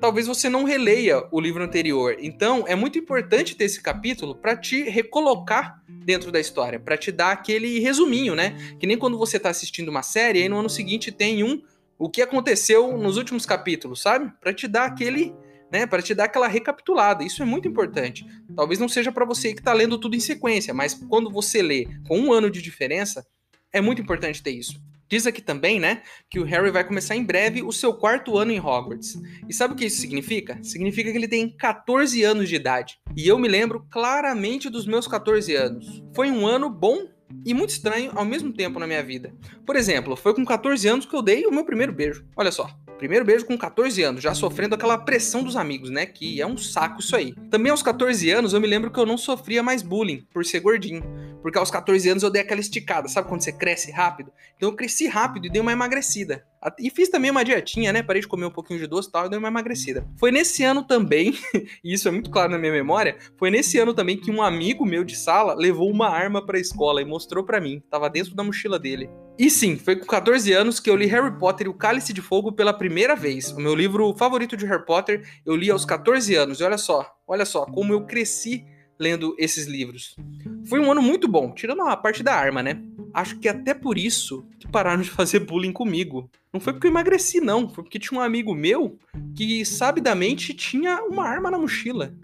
Talvez 0.00 0.28
você 0.28 0.48
não 0.48 0.62
releia 0.62 1.26
o 1.32 1.40
livro 1.40 1.60
anterior. 1.60 2.16
Então 2.20 2.64
é 2.68 2.76
muito 2.76 2.96
importante 2.96 3.56
ter 3.56 3.64
esse 3.64 3.82
capítulo 3.82 4.36
para 4.36 4.56
te 4.56 4.84
recolocar 4.84 5.82
dentro 5.88 6.30
da 6.30 6.38
história, 6.38 6.78
para 6.78 6.96
te 6.96 7.10
dar 7.10 7.32
aquele 7.32 7.80
resuminho, 7.80 8.36
né? 8.36 8.76
Que 8.78 8.86
nem 8.86 8.96
quando 8.96 9.18
você 9.18 9.38
está 9.38 9.50
assistindo 9.50 9.88
uma 9.88 10.04
série 10.04 10.44
e 10.44 10.48
no 10.48 10.60
ano 10.60 10.70
seguinte 10.70 11.10
tem 11.10 11.42
um 11.42 11.60
o 11.98 12.08
que 12.08 12.22
aconteceu 12.22 12.96
nos 12.96 13.16
últimos 13.16 13.44
capítulos, 13.44 14.00
sabe? 14.00 14.32
Para 14.40 14.54
te 14.54 14.68
dar 14.68 14.84
aquele 14.84 15.34
né, 15.68 15.84
para 15.84 16.00
te 16.00 16.14
dar 16.14 16.26
aquela 16.26 16.46
recapitulada. 16.46 17.24
Isso 17.24 17.42
é 17.42 17.44
muito 17.44 17.66
importante. 17.66 18.24
Talvez 18.54 18.78
não 18.78 18.88
seja 18.88 19.10
para 19.10 19.24
você 19.24 19.52
que 19.52 19.60
está 19.60 19.72
lendo 19.72 19.98
tudo 19.98 20.14
em 20.14 20.20
sequência, 20.20 20.72
mas 20.72 20.94
quando 20.94 21.28
você 21.28 21.60
lê 21.60 21.88
com 22.06 22.20
um 22.20 22.32
ano 22.32 22.48
de 22.48 22.62
diferença, 22.62 23.26
é 23.72 23.80
muito 23.80 24.00
importante 24.00 24.40
ter 24.40 24.52
isso. 24.52 24.80
Diz 25.08 25.26
aqui 25.26 25.40
também, 25.40 25.80
né, 25.80 26.02
que 26.30 26.38
o 26.38 26.44
Harry 26.44 26.70
vai 26.70 26.84
começar 26.84 27.16
em 27.16 27.24
breve 27.24 27.62
o 27.62 27.72
seu 27.72 27.94
quarto 27.94 28.36
ano 28.36 28.52
em 28.52 28.60
Hogwarts. 28.60 29.18
E 29.48 29.54
sabe 29.54 29.74
o 29.74 29.76
que 29.76 29.86
isso 29.86 30.00
significa? 30.00 30.58
Significa 30.62 31.10
que 31.10 31.16
ele 31.16 31.28
tem 31.28 31.48
14 31.56 32.22
anos 32.22 32.48
de 32.48 32.56
idade. 32.56 32.98
E 33.16 33.26
eu 33.26 33.38
me 33.38 33.48
lembro 33.48 33.86
claramente 33.90 34.68
dos 34.68 34.86
meus 34.86 35.06
14 35.06 35.54
anos. 35.54 36.02
Foi 36.14 36.30
um 36.30 36.46
ano 36.46 36.68
bom 36.68 37.08
e 37.44 37.54
muito 37.54 37.70
estranho 37.70 38.12
ao 38.14 38.24
mesmo 38.24 38.52
tempo 38.52 38.78
na 38.78 38.86
minha 38.86 39.02
vida. 39.02 39.34
Por 39.66 39.76
exemplo, 39.76 40.16
foi 40.16 40.34
com 40.34 40.44
14 40.44 40.86
anos 40.88 41.06
que 41.06 41.14
eu 41.14 41.22
dei 41.22 41.46
o 41.46 41.52
meu 41.52 41.64
primeiro 41.64 41.92
beijo. 41.92 42.26
Olha 42.36 42.50
só. 42.50 42.68
Primeiro 42.98 43.24
beijo 43.24 43.46
com 43.46 43.56
14 43.56 44.02
anos, 44.02 44.20
já 44.20 44.34
sofrendo 44.34 44.74
aquela 44.74 44.98
pressão 44.98 45.44
dos 45.44 45.54
amigos, 45.54 45.88
né? 45.88 46.04
Que 46.04 46.40
é 46.40 46.46
um 46.46 46.56
saco 46.56 47.00
isso 47.00 47.14
aí. 47.14 47.32
Também 47.48 47.70
aos 47.70 47.80
14 47.80 48.28
anos 48.28 48.52
eu 48.52 48.60
me 48.60 48.66
lembro 48.66 48.90
que 48.90 48.98
eu 48.98 49.06
não 49.06 49.16
sofria 49.16 49.62
mais 49.62 49.82
bullying 49.82 50.26
por 50.32 50.44
ser 50.44 50.58
gordinho. 50.58 51.04
Porque 51.40 51.56
aos 51.56 51.70
14 51.70 52.10
anos 52.10 52.22
eu 52.24 52.30
dei 52.30 52.42
aquela 52.42 52.60
esticada, 52.60 53.06
sabe 53.06 53.28
quando 53.28 53.42
você 53.42 53.52
cresce 53.52 53.92
rápido? 53.92 54.32
Então 54.56 54.68
eu 54.68 54.74
cresci 54.74 55.06
rápido 55.06 55.46
e 55.46 55.48
dei 55.48 55.62
uma 55.62 55.70
emagrecida. 55.70 56.44
E 56.78 56.90
fiz 56.90 57.08
também 57.08 57.30
uma 57.30 57.44
dietinha, 57.44 57.92
né? 57.92 58.02
Parei 58.02 58.22
de 58.22 58.28
comer 58.28 58.46
um 58.46 58.50
pouquinho 58.50 58.80
de 58.80 58.86
doce 58.86 59.08
e 59.08 59.12
tal, 59.12 59.26
e 59.26 59.28
dei 59.30 59.38
uma 59.38 59.48
emagrecida. 59.48 60.06
Foi 60.16 60.30
nesse 60.30 60.64
ano 60.64 60.82
também, 60.82 61.34
e 61.84 61.92
isso 61.92 62.08
é 62.08 62.10
muito 62.10 62.30
claro 62.30 62.50
na 62.50 62.58
minha 62.58 62.72
memória, 62.72 63.16
foi 63.36 63.50
nesse 63.50 63.78
ano 63.78 63.94
também 63.94 64.16
que 64.16 64.30
um 64.30 64.42
amigo 64.42 64.84
meu 64.84 65.04
de 65.04 65.16
sala 65.16 65.54
levou 65.54 65.90
uma 65.90 66.08
arma 66.08 66.44
pra 66.44 66.58
escola 66.58 67.00
e 67.00 67.04
mostrou 67.04 67.44
para 67.44 67.60
mim. 67.60 67.82
Tava 67.90 68.10
dentro 68.10 68.34
da 68.34 68.42
mochila 68.42 68.78
dele. 68.78 69.08
E 69.38 69.48
sim, 69.48 69.76
foi 69.76 69.94
com 69.94 70.04
14 70.04 70.52
anos 70.52 70.80
que 70.80 70.90
eu 70.90 70.96
li 70.96 71.06
Harry 71.06 71.38
Potter 71.38 71.68
e 71.68 71.70
o 71.70 71.74
Cálice 71.74 72.12
de 72.12 72.20
Fogo 72.20 72.50
pela 72.50 72.72
primeira 72.72 73.14
vez. 73.14 73.52
O 73.52 73.60
meu 73.60 73.74
livro 73.74 74.12
favorito 74.16 74.56
de 74.56 74.66
Harry 74.66 74.84
Potter, 74.84 75.22
eu 75.46 75.54
li 75.54 75.70
aos 75.70 75.84
14 75.84 76.34
anos. 76.34 76.58
E 76.58 76.64
olha 76.64 76.76
só, 76.76 77.08
olha 77.26 77.44
só 77.44 77.64
como 77.64 77.92
eu 77.92 78.04
cresci 78.04 78.64
lendo 78.98 79.36
esses 79.38 79.66
livros. 79.66 80.16
Foi 80.64 80.80
um 80.80 80.90
ano 80.90 81.00
muito 81.00 81.28
bom, 81.28 81.54
tirando 81.54 81.82
a 81.82 81.96
parte 81.96 82.22
da 82.22 82.34
arma, 82.34 82.62
né? 82.62 82.82
Acho 83.12 83.38
que 83.38 83.48
até 83.48 83.74
por 83.74 83.98
isso 83.98 84.46
que 84.58 84.68
pararam 84.68 85.02
de 85.02 85.10
fazer 85.10 85.40
bullying 85.40 85.72
comigo. 85.72 86.30
Não 86.52 86.60
foi 86.60 86.72
porque 86.72 86.86
eu 86.86 86.90
emagreci, 86.90 87.40
não. 87.40 87.68
Foi 87.68 87.84
porque 87.84 87.98
tinha 87.98 88.18
um 88.18 88.22
amigo 88.22 88.54
meu 88.54 88.98
que, 89.34 89.64
sabidamente, 89.64 90.54
tinha 90.54 91.02
uma 91.02 91.24
arma 91.24 91.50
na 91.50 91.58
mochila. 91.58 92.14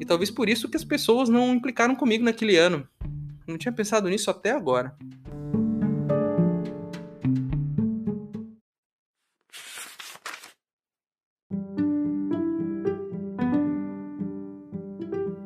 E 0.00 0.04
talvez 0.04 0.30
por 0.30 0.48
isso 0.48 0.68
que 0.68 0.76
as 0.76 0.84
pessoas 0.84 1.28
não 1.28 1.54
implicaram 1.54 1.94
comigo 1.94 2.24
naquele 2.24 2.56
ano. 2.56 2.86
Não 3.46 3.58
tinha 3.58 3.72
pensado 3.72 4.08
nisso 4.08 4.30
até 4.30 4.50
agora. 4.50 4.96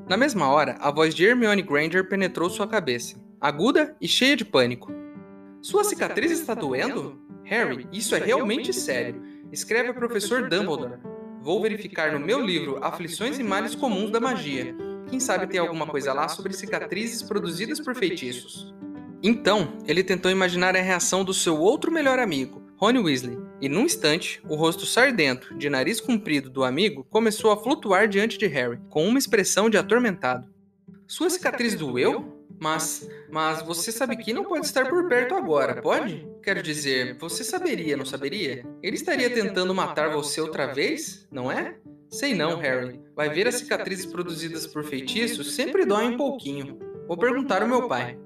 Na 0.08 0.16
mesma 0.16 0.48
hora, 0.48 0.76
a 0.80 0.90
voz 0.90 1.14
de 1.14 1.24
Hermione 1.24 1.62
Granger 1.62 2.08
penetrou 2.08 2.48
sua 2.48 2.66
cabeça 2.66 3.25
aguda 3.46 3.96
e 4.00 4.08
cheia 4.08 4.36
de 4.36 4.44
pânico. 4.44 4.92
Sua 5.62 5.84
cicatriz 5.84 6.32
está 6.32 6.52
doendo? 6.52 7.20
Harry, 7.44 7.86
isso 7.92 8.14
é 8.16 8.18
realmente 8.18 8.72
sério. 8.72 9.22
Escreve 9.52 9.88
ao 9.88 9.94
professor 9.94 10.48
Dumbledore. 10.48 10.98
Vou 11.40 11.62
verificar 11.62 12.12
no 12.12 12.18
meu 12.18 12.44
livro 12.44 12.82
Aflições 12.82 13.38
e 13.38 13.44
Males 13.44 13.76
Comuns 13.76 14.10
da 14.10 14.18
Magia. 14.18 14.74
Quem 15.08 15.20
sabe 15.20 15.46
tem 15.46 15.60
alguma 15.60 15.86
coisa 15.86 16.12
lá 16.12 16.26
sobre 16.26 16.52
cicatrizes 16.52 17.22
produzidas 17.22 17.78
por 17.78 17.94
feitiços. 17.94 18.74
Então, 19.22 19.78
ele 19.86 20.02
tentou 20.02 20.30
imaginar 20.30 20.74
a 20.74 20.80
reação 20.80 21.24
do 21.24 21.32
seu 21.32 21.56
outro 21.56 21.92
melhor 21.92 22.18
amigo, 22.18 22.66
Rony 22.76 22.98
Weasley, 22.98 23.38
e 23.60 23.68
num 23.68 23.82
instante, 23.82 24.42
o 24.48 24.56
rosto 24.56 24.84
sardento, 24.84 25.54
de 25.56 25.70
nariz 25.70 26.00
comprido 26.00 26.50
do 26.50 26.64
amigo 26.64 27.06
começou 27.08 27.52
a 27.52 27.56
flutuar 27.56 28.08
diante 28.08 28.36
de 28.36 28.46
Harry, 28.48 28.80
com 28.90 29.06
uma 29.06 29.18
expressão 29.18 29.70
de 29.70 29.78
atormentado. 29.78 30.48
Sua 31.06 31.30
cicatriz 31.30 31.76
doeu? 31.76 32.35
Mas, 32.58 33.08
mas 33.30 33.62
você 33.62 33.92
sabe 33.92 34.16
que 34.16 34.32
não 34.32 34.44
pode 34.44 34.66
estar 34.66 34.88
por 34.88 35.08
perto 35.08 35.34
agora, 35.34 35.80
pode? 35.82 36.26
Quero 36.42 36.62
dizer, 36.62 37.16
você 37.18 37.44
saberia, 37.44 37.96
não 37.96 38.04
saberia? 38.06 38.64
Ele 38.82 38.96
estaria 38.96 39.28
tentando 39.28 39.74
matar 39.74 40.10
você 40.10 40.40
outra 40.40 40.72
vez, 40.72 41.26
não 41.30 41.50
é? 41.50 41.76
Sei 42.10 42.34
não, 42.34 42.56
Harry. 42.58 43.00
Vai 43.14 43.28
ver 43.28 43.48
as 43.48 43.56
cicatrizes 43.56 44.06
produzidas 44.06 44.66
por 44.66 44.84
feitiços 44.84 45.54
sempre 45.54 45.84
doem 45.84 46.14
um 46.14 46.16
pouquinho. 46.16 46.78
Vou 47.06 47.16
perguntar 47.16 47.62
ao 47.62 47.68
meu 47.68 47.88
pai. 47.88 48.18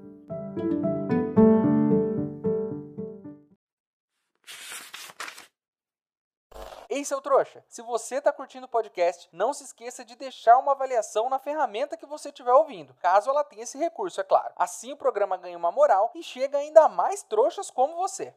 Ei, 6.93 7.05
seu 7.05 7.21
trouxa! 7.21 7.63
Se 7.69 7.81
você 7.81 8.15
está 8.15 8.33
curtindo 8.33 8.65
o 8.65 8.69
podcast, 8.69 9.29
não 9.31 9.53
se 9.53 9.63
esqueça 9.63 10.03
de 10.03 10.13
deixar 10.13 10.57
uma 10.57 10.73
avaliação 10.73 11.29
na 11.29 11.39
ferramenta 11.39 11.95
que 11.95 12.05
você 12.05 12.27
estiver 12.27 12.51
ouvindo, 12.51 12.93
caso 12.95 13.29
ela 13.29 13.45
tenha 13.45 13.63
esse 13.63 13.77
recurso, 13.77 14.19
é 14.19 14.25
claro. 14.25 14.53
Assim 14.57 14.91
o 14.91 14.97
programa 14.97 15.37
ganha 15.37 15.57
uma 15.57 15.71
moral 15.71 16.11
e 16.13 16.21
chega 16.21 16.57
ainda 16.57 16.89
mais 16.89 17.23
trouxas 17.23 17.71
como 17.71 17.95
você. 17.95 18.35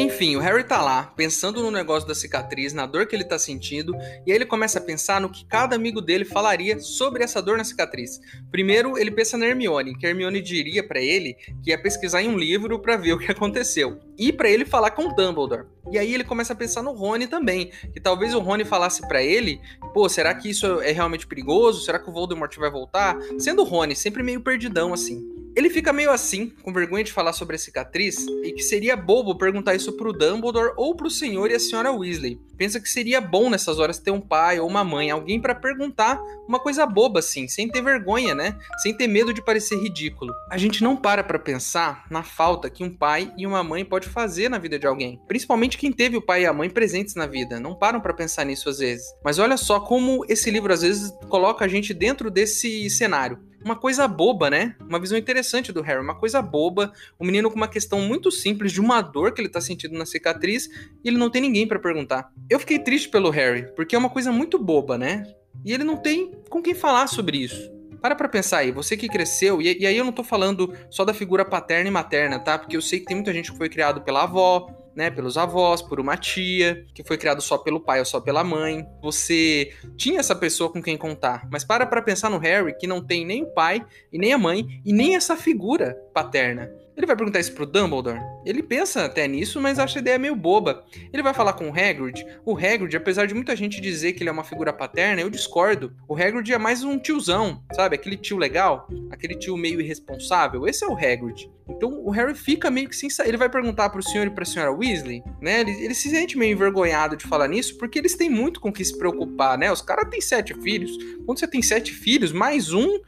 Enfim, 0.00 0.34
o 0.34 0.40
Harry 0.40 0.64
tá 0.64 0.80
lá, 0.80 1.12
pensando 1.14 1.62
no 1.62 1.70
negócio 1.70 2.08
da 2.08 2.14
cicatriz, 2.14 2.72
na 2.72 2.86
dor 2.86 3.06
que 3.06 3.14
ele 3.14 3.22
tá 3.22 3.38
sentindo, 3.38 3.94
e 4.26 4.32
aí 4.32 4.38
ele 4.38 4.46
começa 4.46 4.78
a 4.78 4.82
pensar 4.82 5.20
no 5.20 5.28
que 5.28 5.44
cada 5.44 5.76
amigo 5.76 6.00
dele 6.00 6.24
falaria 6.24 6.80
sobre 6.80 7.22
essa 7.22 7.42
dor 7.42 7.58
na 7.58 7.64
cicatriz. 7.64 8.18
Primeiro, 8.50 8.96
ele 8.96 9.10
pensa 9.10 9.36
na 9.36 9.46
Hermione, 9.46 9.94
que 9.98 10.06
a 10.06 10.08
Hermione 10.08 10.40
diria 10.40 10.82
para 10.82 11.02
ele 11.02 11.34
que 11.62 11.68
ia 11.68 11.76
pesquisar 11.76 12.22
em 12.22 12.28
um 12.28 12.38
livro 12.38 12.78
para 12.78 12.96
ver 12.96 13.12
o 13.14 13.18
que 13.18 13.30
aconteceu, 13.30 14.00
e 14.16 14.32
para 14.32 14.48
ele 14.48 14.64
falar 14.64 14.92
com 14.92 15.06
o 15.06 15.14
Dumbledore. 15.14 15.66
E 15.92 15.98
aí 15.98 16.14
ele 16.14 16.24
começa 16.24 16.54
a 16.54 16.56
pensar 16.56 16.82
no 16.82 16.92
Rony 16.92 17.26
também, 17.26 17.70
que 17.92 18.00
talvez 18.00 18.34
o 18.34 18.40
Rony 18.40 18.64
falasse 18.64 19.06
para 19.06 19.22
ele, 19.22 19.60
pô, 19.92 20.08
será 20.08 20.34
que 20.34 20.48
isso 20.48 20.80
é 20.80 20.92
realmente 20.92 21.26
perigoso? 21.26 21.84
Será 21.84 21.98
que 21.98 22.08
o 22.08 22.12
Voldemort 22.12 22.56
vai 22.56 22.70
voltar? 22.70 23.18
Sendo 23.38 23.60
o 23.60 23.66
Rony 23.66 23.94
sempre 23.94 24.22
meio 24.22 24.40
perdidão 24.40 24.94
assim. 24.94 25.40
Ele 25.60 25.68
fica 25.68 25.92
meio 25.92 26.10
assim, 26.10 26.54
com 26.62 26.72
vergonha 26.72 27.04
de 27.04 27.12
falar 27.12 27.34
sobre 27.34 27.54
a 27.54 27.58
cicatriz, 27.58 28.16
e 28.42 28.50
que 28.50 28.62
seria 28.62 28.96
bobo 28.96 29.36
perguntar 29.36 29.74
isso 29.74 29.92
pro 29.92 30.10
Dumbledore 30.10 30.72
ou 30.74 30.96
pro 30.96 31.10
senhor 31.10 31.50
e 31.50 31.54
a 31.54 31.60
senhora 31.60 31.92
Weasley. 31.92 32.40
Pensa 32.56 32.80
que 32.80 32.88
seria 32.88 33.20
bom 33.20 33.50
nessas 33.50 33.78
horas 33.78 33.98
ter 33.98 34.10
um 34.10 34.22
pai 34.22 34.58
ou 34.58 34.66
uma 34.66 34.82
mãe, 34.82 35.10
alguém 35.10 35.38
para 35.38 35.54
perguntar 35.54 36.18
uma 36.48 36.58
coisa 36.58 36.86
boba 36.86 37.18
assim, 37.18 37.46
sem 37.46 37.68
ter 37.68 37.82
vergonha, 37.82 38.34
né? 38.34 38.56
Sem 38.78 38.96
ter 38.96 39.06
medo 39.06 39.34
de 39.34 39.44
parecer 39.44 39.76
ridículo. 39.76 40.32
A 40.50 40.56
gente 40.56 40.82
não 40.82 40.96
para 40.96 41.22
para 41.22 41.38
pensar 41.38 42.06
na 42.10 42.22
falta 42.22 42.70
que 42.70 42.82
um 42.82 42.96
pai 42.96 43.30
e 43.36 43.46
uma 43.46 43.62
mãe 43.62 43.84
pode 43.84 44.08
fazer 44.08 44.48
na 44.48 44.56
vida 44.56 44.78
de 44.78 44.86
alguém, 44.86 45.20
principalmente 45.28 45.76
quem 45.76 45.92
teve 45.92 46.16
o 46.16 46.22
pai 46.22 46.44
e 46.44 46.46
a 46.46 46.54
mãe 46.54 46.70
presentes 46.70 47.14
na 47.14 47.26
vida. 47.26 47.60
Não 47.60 47.74
param 47.74 48.00
para 48.00 48.14
pensar 48.14 48.46
nisso 48.46 48.70
às 48.70 48.78
vezes. 48.78 49.04
Mas 49.22 49.38
olha 49.38 49.58
só 49.58 49.78
como 49.78 50.24
esse 50.26 50.50
livro 50.50 50.72
às 50.72 50.80
vezes 50.80 51.12
coloca 51.28 51.66
a 51.66 51.68
gente 51.68 51.92
dentro 51.92 52.30
desse 52.30 52.88
cenário 52.88 53.49
uma 53.64 53.76
coisa 53.76 54.06
boba, 54.08 54.50
né? 54.50 54.74
Uma 54.80 54.98
visão 54.98 55.18
interessante 55.18 55.72
do 55.72 55.82
Harry, 55.82 56.00
uma 56.00 56.14
coisa 56.14 56.40
boba, 56.40 56.92
o 57.18 57.24
um 57.24 57.26
menino 57.26 57.50
com 57.50 57.56
uma 57.56 57.68
questão 57.68 58.00
muito 58.00 58.30
simples 58.30 58.72
de 58.72 58.80
uma 58.80 59.00
dor 59.00 59.32
que 59.32 59.40
ele 59.40 59.48
tá 59.48 59.60
sentindo 59.60 59.96
na 59.98 60.06
cicatriz 60.06 60.68
e 61.04 61.08
ele 61.08 61.18
não 61.18 61.30
tem 61.30 61.42
ninguém 61.42 61.66
para 61.66 61.78
perguntar. 61.78 62.32
Eu 62.48 62.58
fiquei 62.58 62.78
triste 62.78 63.08
pelo 63.08 63.30
Harry, 63.30 63.66
porque 63.74 63.94
é 63.94 63.98
uma 63.98 64.10
coisa 64.10 64.32
muito 64.32 64.58
boba, 64.58 64.96
né? 64.96 65.24
E 65.64 65.72
ele 65.72 65.84
não 65.84 65.96
tem 65.96 66.32
com 66.48 66.62
quem 66.62 66.74
falar 66.74 67.06
sobre 67.06 67.38
isso. 67.38 67.70
Para 68.00 68.14
pra 68.14 68.28
pensar 68.28 68.58
aí, 68.58 68.72
você 68.72 68.96
que 68.96 69.08
cresceu, 69.08 69.60
e, 69.60 69.78
e 69.78 69.86
aí 69.86 69.96
eu 69.96 70.04
não 70.04 70.12
tô 70.12 70.24
falando 70.24 70.72
só 70.88 71.04
da 71.04 71.12
figura 71.12 71.44
paterna 71.44 71.88
e 71.88 71.92
materna, 71.92 72.38
tá? 72.38 72.58
Porque 72.58 72.76
eu 72.76 72.80
sei 72.80 73.00
que 73.00 73.04
tem 73.04 73.16
muita 73.16 73.32
gente 73.32 73.52
que 73.52 73.58
foi 73.58 73.68
criado 73.68 74.00
pela 74.00 74.22
avó, 74.22 74.68
né, 75.00 75.10
pelos 75.10 75.38
avós, 75.38 75.80
por 75.80 75.98
uma 75.98 76.14
tia, 76.14 76.84
que 76.94 77.02
foi 77.02 77.16
criado 77.16 77.40
só 77.40 77.56
pelo 77.56 77.80
pai 77.80 78.00
ou 78.00 78.04
só 78.04 78.20
pela 78.20 78.44
mãe. 78.44 78.86
Você 79.00 79.72
tinha 79.96 80.20
essa 80.20 80.36
pessoa 80.36 80.70
com 80.70 80.82
quem 80.82 80.94
contar, 80.94 81.48
mas 81.50 81.64
para 81.64 81.86
para 81.86 82.02
pensar 82.02 82.28
no 82.28 82.36
Harry, 82.36 82.76
que 82.76 82.86
não 82.86 83.02
tem 83.02 83.24
nem 83.24 83.42
o 83.44 83.46
pai 83.46 83.82
e 84.12 84.18
nem 84.18 84.34
a 84.34 84.38
mãe 84.38 84.82
e 84.84 84.92
nem 84.92 85.16
essa 85.16 85.38
figura 85.38 85.96
paterna. 86.12 86.70
Ele 87.00 87.06
vai 87.06 87.16
perguntar 87.16 87.40
isso 87.40 87.54
pro 87.54 87.64
Dumbledore? 87.64 88.20
Ele 88.44 88.62
pensa 88.62 89.06
até 89.06 89.26
nisso, 89.26 89.58
mas 89.58 89.78
acha 89.78 89.98
a 89.98 90.02
ideia 90.02 90.18
meio 90.18 90.36
boba. 90.36 90.84
Ele 91.10 91.22
vai 91.22 91.32
falar 91.32 91.54
com 91.54 91.70
o 91.70 91.72
Hagrid. 91.72 92.22
O 92.44 92.54
Hagrid, 92.54 92.94
apesar 92.94 93.24
de 93.24 93.32
muita 93.32 93.56
gente 93.56 93.80
dizer 93.80 94.12
que 94.12 94.22
ele 94.22 94.28
é 94.28 94.32
uma 94.32 94.44
figura 94.44 94.70
paterna, 94.70 95.22
eu 95.22 95.30
discordo. 95.30 95.96
O 96.06 96.14
Hagrid 96.14 96.52
é 96.52 96.58
mais 96.58 96.84
um 96.84 96.98
tiozão, 96.98 97.64
sabe? 97.72 97.94
Aquele 97.94 98.18
tio 98.18 98.36
legal, 98.36 98.86
aquele 99.10 99.34
tio 99.34 99.56
meio 99.56 99.80
irresponsável. 99.80 100.68
Esse 100.68 100.84
é 100.84 100.88
o 100.88 100.92
Hagrid. 100.92 101.50
Então 101.70 102.04
o 102.04 102.10
Harry 102.10 102.34
fica 102.34 102.70
meio 102.70 102.88
que 102.88 102.96
sem 102.96 103.08
sair. 103.08 103.28
Ele 103.28 103.36
vai 103.38 103.48
perguntar 103.48 103.88
pro 103.88 104.02
senhor 104.02 104.26
e 104.26 104.30
pra 104.30 104.44
senhora 104.44 104.70
Weasley, 104.70 105.22
né? 105.40 105.60
Ele, 105.60 105.70
ele 105.84 105.94
se 105.94 106.10
sente 106.10 106.36
meio 106.36 106.52
envergonhado 106.52 107.16
de 107.16 107.26
falar 107.26 107.48
nisso, 107.48 107.78
porque 107.78 107.98
eles 107.98 108.14
têm 108.14 108.28
muito 108.28 108.60
com 108.60 108.68
o 108.68 108.72
que 108.72 108.84
se 108.84 108.98
preocupar, 108.98 109.56
né? 109.56 109.72
Os 109.72 109.80
caras 109.80 110.10
têm 110.10 110.20
sete 110.20 110.52
filhos. 110.60 110.90
Quando 111.24 111.38
você 111.38 111.46
tem 111.46 111.62
sete 111.62 111.92
filhos, 111.92 112.32
mais 112.32 112.72
um 112.72 113.00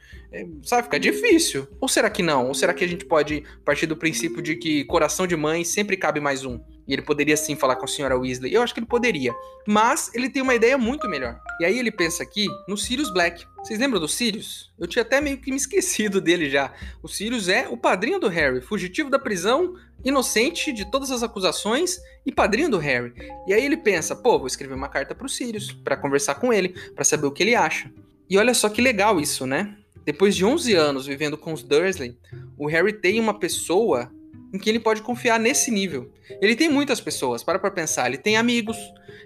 sabe, 0.63 0.83
fica 0.83 0.99
difícil. 0.99 1.67
Ou 1.79 1.87
será 1.87 2.09
que 2.09 2.23
não? 2.23 2.47
Ou 2.47 2.53
será 2.53 2.73
que 2.73 2.83
a 2.83 2.87
gente 2.87 3.05
pode 3.05 3.43
partir 3.63 3.85
do 3.85 3.95
princípio 3.95 4.41
de 4.41 4.55
que 4.55 4.83
coração 4.85 5.27
de 5.27 5.35
mãe 5.35 5.63
sempre 5.63 5.95
cabe 5.95 6.19
mais 6.19 6.43
um? 6.43 6.59
E 6.87 6.93
ele 6.93 7.01
poderia 7.01 7.37
sim 7.37 7.55
falar 7.55 7.75
com 7.75 7.85
a 7.85 7.87
senhora 7.87 8.17
Weasley. 8.17 8.53
Eu 8.53 8.61
acho 8.61 8.73
que 8.73 8.79
ele 8.79 8.87
poderia. 8.87 9.33
Mas 9.67 10.11
ele 10.13 10.29
tem 10.29 10.41
uma 10.41 10.55
ideia 10.55 10.77
muito 10.77 11.07
melhor. 11.07 11.39
E 11.59 11.65
aí 11.65 11.77
ele 11.77 11.91
pensa 11.91 12.23
aqui 12.23 12.47
no 12.67 12.75
Sirius 12.75 13.13
Black. 13.13 13.45
Vocês 13.57 13.79
lembram 13.79 13.99
do 13.99 14.07
Sirius? 14.07 14.73
Eu 14.77 14.87
tinha 14.87 15.03
até 15.03 15.21
meio 15.21 15.37
que 15.37 15.51
me 15.51 15.57
esquecido 15.57 16.19
dele 16.21 16.49
já. 16.49 16.73
O 17.01 17.07
Sirius 17.07 17.47
é 17.47 17.69
o 17.69 17.77
padrinho 17.77 18.19
do 18.19 18.27
Harry, 18.27 18.59
fugitivo 18.59 19.09
da 19.09 19.19
prisão, 19.19 19.75
inocente 20.03 20.73
de 20.73 20.89
todas 20.89 21.11
as 21.11 21.23
acusações 21.23 21.97
e 22.25 22.31
padrinho 22.31 22.69
do 22.69 22.77
Harry. 22.77 23.13
E 23.47 23.53
aí 23.53 23.63
ele 23.63 23.77
pensa, 23.77 24.15
pô, 24.15 24.37
vou 24.37 24.47
escrever 24.47 24.73
uma 24.73 24.89
carta 24.89 25.15
pro 25.15 25.29
Sirius 25.29 25.71
para 25.71 25.95
conversar 25.95 26.35
com 26.35 26.51
ele, 26.51 26.69
para 26.93 27.05
saber 27.05 27.27
o 27.27 27.31
que 27.31 27.43
ele 27.43 27.55
acha. 27.55 27.89
E 28.29 28.37
olha 28.37 28.53
só 28.53 28.67
que 28.67 28.81
legal 28.81 29.19
isso, 29.19 29.45
né? 29.45 29.77
Depois 30.05 30.35
de 30.35 30.43
11 30.43 30.73
anos 30.73 31.05
vivendo 31.05 31.37
com 31.37 31.53
os 31.53 31.63
Dursley, 31.63 32.17
o 32.57 32.67
Harry 32.67 32.93
tem 32.93 33.19
uma 33.19 33.37
pessoa 33.37 34.11
em 34.53 34.59
que 34.59 34.69
ele 34.69 34.79
pode 34.79 35.01
confiar 35.01 35.39
nesse 35.39 35.71
nível. 35.71 36.11
Ele 36.41 36.55
tem 36.55 36.69
muitas 36.69 37.01
pessoas, 37.01 37.43
para 37.43 37.57
pra 37.57 37.71
pensar. 37.71 38.07
Ele 38.07 38.17
tem 38.17 38.37
amigos, 38.37 38.77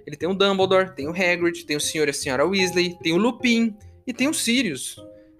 ele 0.06 0.16
tem 0.16 0.30
o 0.30 0.34
Dumbledore, 0.34 0.96
tem 0.96 1.08
o 1.08 1.12
Hagrid, 1.12 1.66
tem 1.66 1.76
o 1.76 1.82
Senhor 1.82 2.08
e 2.08 2.12
a 2.12 2.14
Senhora 2.14 2.46
Weasley, 2.46 2.98
tem 3.04 3.12
o 3.12 3.18
Lupin 3.18 3.76
e 4.06 4.14
tem 4.14 4.30
o 4.30 4.34
Sirius. 4.34 4.96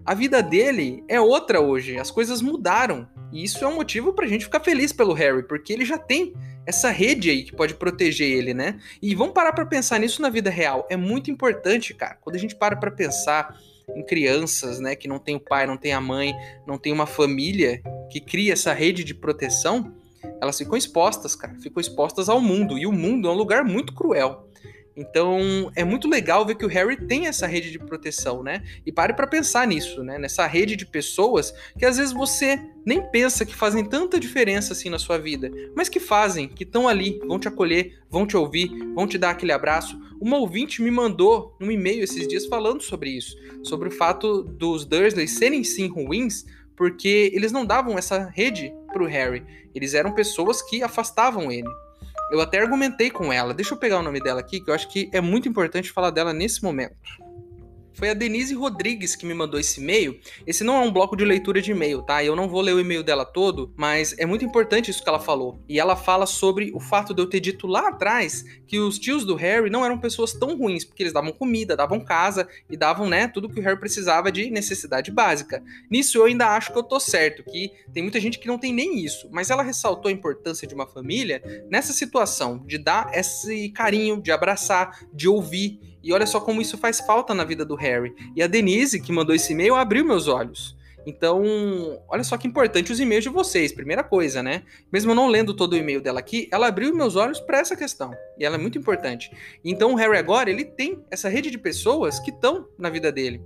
A 0.06 0.14
vida 0.14 0.42
dele 0.44 1.04
é 1.08 1.20
outra 1.20 1.62
hoje, 1.62 1.98
as 1.98 2.12
coisas 2.12 2.42
mudaram. 2.42 3.08
E 3.32 3.44
isso 3.44 3.64
é 3.64 3.68
um 3.68 3.76
motivo 3.76 4.14
pra 4.14 4.28
gente 4.28 4.46
ficar 4.46 4.60
feliz 4.60 4.92
pelo 4.92 5.14
Harry, 5.14 5.44
porque 5.44 5.72
ele 5.72 5.86
já 5.86 5.98
tem 5.98 6.34
essa 6.66 6.90
rede 6.90 7.30
aí 7.30 7.44
que 7.44 7.56
pode 7.56 7.74
proteger 7.74 8.30
ele, 8.30 8.54
né? 8.54 8.80
E 9.02 9.16
vamos 9.16 9.34
parar 9.34 9.54
para 9.54 9.66
pensar 9.66 10.00
nisso 10.00 10.22
na 10.22 10.30
vida 10.30 10.50
real. 10.50 10.86
É 10.90 10.98
muito 10.98 11.32
importante, 11.32 11.94
cara. 11.94 12.18
Quando 12.22 12.36
a 12.36 12.40
gente 12.40 12.56
para 12.56 12.76
para 12.76 12.92
pensar 12.92 13.58
em 13.96 14.04
crianças, 14.04 14.80
né, 14.80 14.96
que 14.96 15.08
não 15.08 15.20
tem 15.20 15.36
o 15.36 15.40
pai, 15.40 15.66
não 15.66 15.78
tem 15.78 15.94
a 15.94 16.02
mãe, 16.02 16.34
não 16.66 16.78
tem 16.78 16.92
uma 16.92 17.06
família 17.06 17.82
que 18.10 18.20
cria 18.20 18.54
essa 18.54 18.74
rede 18.74 19.04
de 19.04 19.14
proteção, 19.14 19.94
elas 20.42 20.58
ficam 20.58 20.78
expostas, 20.78 21.36
cara, 21.36 21.56
ficam 21.56 21.80
expostas 21.80 22.30
ao 22.30 22.42
mundo, 22.42 22.78
e 22.78 22.86
o 22.86 22.92
mundo 22.92 23.28
é 23.28 23.32
um 23.32 23.36
lugar 23.36 23.64
muito 23.64 23.94
cruel. 23.94 24.48
Então 24.98 25.72
é 25.76 25.84
muito 25.84 26.10
legal 26.10 26.44
ver 26.44 26.56
que 26.56 26.66
o 26.66 26.68
Harry 26.68 26.98
tem 26.98 27.28
essa 27.28 27.46
rede 27.46 27.72
de 27.72 27.78
proteção, 27.78 28.42
né? 28.42 28.64
E 28.84 28.92
pare 28.92 29.14
para 29.14 29.28
pensar 29.28 29.68
nisso, 29.68 30.04
né? 30.04 30.18
Nessa 30.18 30.48
rede 30.48 30.76
de 30.76 30.88
pessoas 30.88 31.54
que 31.78 31.86
às 31.86 31.98
vezes 31.98 32.12
você 32.12 32.60
nem 32.84 33.00
pensa 33.12 33.46
que 33.46 33.56
fazem 33.56 33.86
tanta 33.86 34.20
diferença 34.20 34.74
assim 34.74 34.90
na 34.90 34.98
sua 34.98 35.20
vida, 35.20 35.52
mas 35.76 35.88
que 35.88 36.00
fazem, 36.00 36.48
que 36.48 36.64
estão 36.64 36.88
ali, 36.88 37.20
vão 37.28 37.38
te 37.38 37.48
acolher, 37.48 38.00
vão 38.10 38.26
te 38.26 38.36
ouvir, 38.36 38.70
vão 38.96 39.06
te 39.06 39.20
dar 39.20 39.30
aquele 39.30 39.52
abraço. 39.52 40.00
Uma 40.20 40.38
ouvinte 40.38 40.82
me 40.82 40.90
mandou 40.90 41.56
um 41.62 41.70
e-mail 41.70 42.04
esses 42.04 42.28
dias 42.28 42.48
falando 42.48 42.82
sobre 42.82 43.12
isso, 43.12 43.38
sobre 43.64 43.90
o 43.90 43.92
fato 43.92 44.42
dos 44.42 44.84
Dursley 44.84 45.28
serem 45.28 45.64
sim 45.64 45.88
ruins, 45.88 46.44
porque 46.76 47.32
eles 47.36 47.52
não 47.52 47.66
davam 47.66 47.98
essa 48.00 48.32
rede 48.34 48.74
pro 48.92 49.06
Harry. 49.06 49.44
Eles 49.76 49.94
eram 49.94 50.14
pessoas 50.14 50.62
que 50.62 50.82
afastavam 50.82 51.52
ele. 51.52 51.70
Eu 52.32 52.42
até 52.42 52.60
argumentei 52.60 53.10
com 53.10 53.32
ela. 53.32 53.54
Deixa 53.54 53.74
eu 53.74 53.78
pegar 53.78 54.00
o 54.00 54.04
nome 54.04 54.20
dela 54.20 54.40
aqui, 54.40 54.60
que 54.60 54.70
eu 54.70 54.74
acho 54.74 54.88
que 54.90 55.10
é 55.14 55.22
muito 55.22 55.48
importante 55.48 55.92
falar 55.92 56.12
dela 56.12 56.34
nesse 56.34 56.64
momento. 56.64 56.96
Foi 57.98 58.12
a 58.12 58.14
Denise 58.14 58.54
Rodrigues 58.54 59.16
que 59.16 59.26
me 59.26 59.34
mandou 59.34 59.60
esse 59.60 59.82
e-mail. 59.82 60.20
Esse 60.46 60.64
não 60.64 60.76
é 60.76 60.82
um 60.82 60.94
bloco 60.94 61.18
de 61.18 61.26
leitura 61.26 61.60
de 61.60 61.72
e-mail, 61.72 62.04
tá? 62.04 62.24
Eu 62.24 62.36
não 62.36 62.48
vou 62.48 62.62
ler 62.62 62.74
o 62.74 62.80
e-mail 62.80 63.02
dela 63.02 63.26
todo, 63.26 63.74
mas 63.76 64.14
é 64.20 64.26
muito 64.26 64.46
importante 64.46 64.92
isso 64.92 65.02
que 65.02 65.10
ela 65.10 65.20
falou. 65.20 65.60
E 65.68 65.80
ela 65.80 65.96
fala 65.96 66.28
sobre 66.28 66.72
o 66.76 66.80
fato 66.80 67.12
de 67.12 67.24
eu 67.24 67.26
ter 67.26 67.40
dito 67.40 67.66
lá 67.66 67.88
atrás 67.88 68.46
que 68.68 68.78
os 68.78 69.00
tios 69.00 69.26
do 69.26 69.34
Harry 69.34 69.72
não 69.72 69.84
eram 69.84 69.98
pessoas 69.98 70.32
tão 70.32 70.56
ruins, 70.56 70.86
porque 70.86 71.02
eles 71.02 71.12
davam 71.12 71.32
comida, 71.32 71.76
davam 71.76 72.00
casa 72.00 72.48
e 72.70 72.78
davam, 72.78 73.10
né, 73.10 73.28
tudo 73.28 73.50
que 73.50 73.60
o 73.60 73.64
Harry 73.64 73.80
precisava 73.80 74.32
de 74.32 74.52
necessidade 74.52 75.10
básica. 75.10 75.64
Nisso 75.90 76.20
eu 76.20 76.26
ainda 76.26 76.56
acho 76.56 76.72
que 76.72 76.78
eu 76.78 76.84
tô 76.84 77.00
certo, 77.00 77.44
que 77.44 77.72
tem 77.92 78.04
muita 78.04 78.20
gente 78.20 78.38
que 78.38 78.48
não 78.48 78.60
tem 78.60 78.72
nem 78.72 79.04
isso, 79.04 79.28
mas 79.32 79.50
ela 79.50 79.64
ressaltou 79.64 80.10
a 80.10 80.14
importância 80.14 80.68
de 80.68 80.76
uma 80.76 80.86
família 80.86 81.42
nessa 81.68 81.94
situação 81.94 82.64
de 82.64 82.78
dar 82.78 83.10
esse 83.12 83.70
carinho, 83.70 84.22
de 84.22 84.32
abraçar, 84.32 85.00
de 85.12 85.28
ouvir 85.28 85.97
e 86.08 86.14
olha 86.14 86.26
só 86.26 86.40
como 86.40 86.62
isso 86.62 86.78
faz 86.78 87.02
falta 87.02 87.34
na 87.34 87.44
vida 87.44 87.66
do 87.66 87.76
Harry. 87.76 88.16
E 88.34 88.42
a 88.42 88.48
Denise, 88.48 89.02
que 89.02 89.12
mandou 89.12 89.36
esse 89.36 89.52
e-mail, 89.52 89.76
abriu 89.76 90.06
meus 90.06 90.30
olhos. 90.30 90.78
Então, 91.06 91.44
olha 92.08 92.24
só 92.24 92.38
que 92.38 92.48
importante 92.48 92.94
os 92.94 93.00
e-mails 93.02 93.26
de 93.26 93.30
vocês, 93.30 93.74
primeira 93.74 94.06
coisa, 94.06 94.42
né? 94.42 94.64
Mesmo 94.90 95.14
não 95.14 95.28
lendo 95.28 95.54
todo 95.54 95.74
o 95.74 95.78
e-mail 95.78 96.00
dela 96.00 96.20
aqui, 96.20 96.48
ela 96.50 96.68
abriu 96.68 96.96
meus 96.96 97.18
olhos 97.18 97.42
para 97.42 97.60
essa 97.60 97.76
questão. 97.76 98.14
E 98.40 98.46
ela 98.46 98.56
é 98.56 98.58
muito 98.58 98.78
importante. 98.78 99.30
Então, 99.66 99.92
o 99.92 99.96
Harry 99.96 100.18
agora, 100.18 100.50
ele 100.50 100.64
tem 100.64 101.04
essa 101.12 101.28
rede 101.28 101.52
de 101.52 101.58
pessoas 101.58 102.22
que 102.22 102.32
estão 102.32 102.70
na 102.80 102.90
vida 102.90 103.12
dele. 103.12 103.42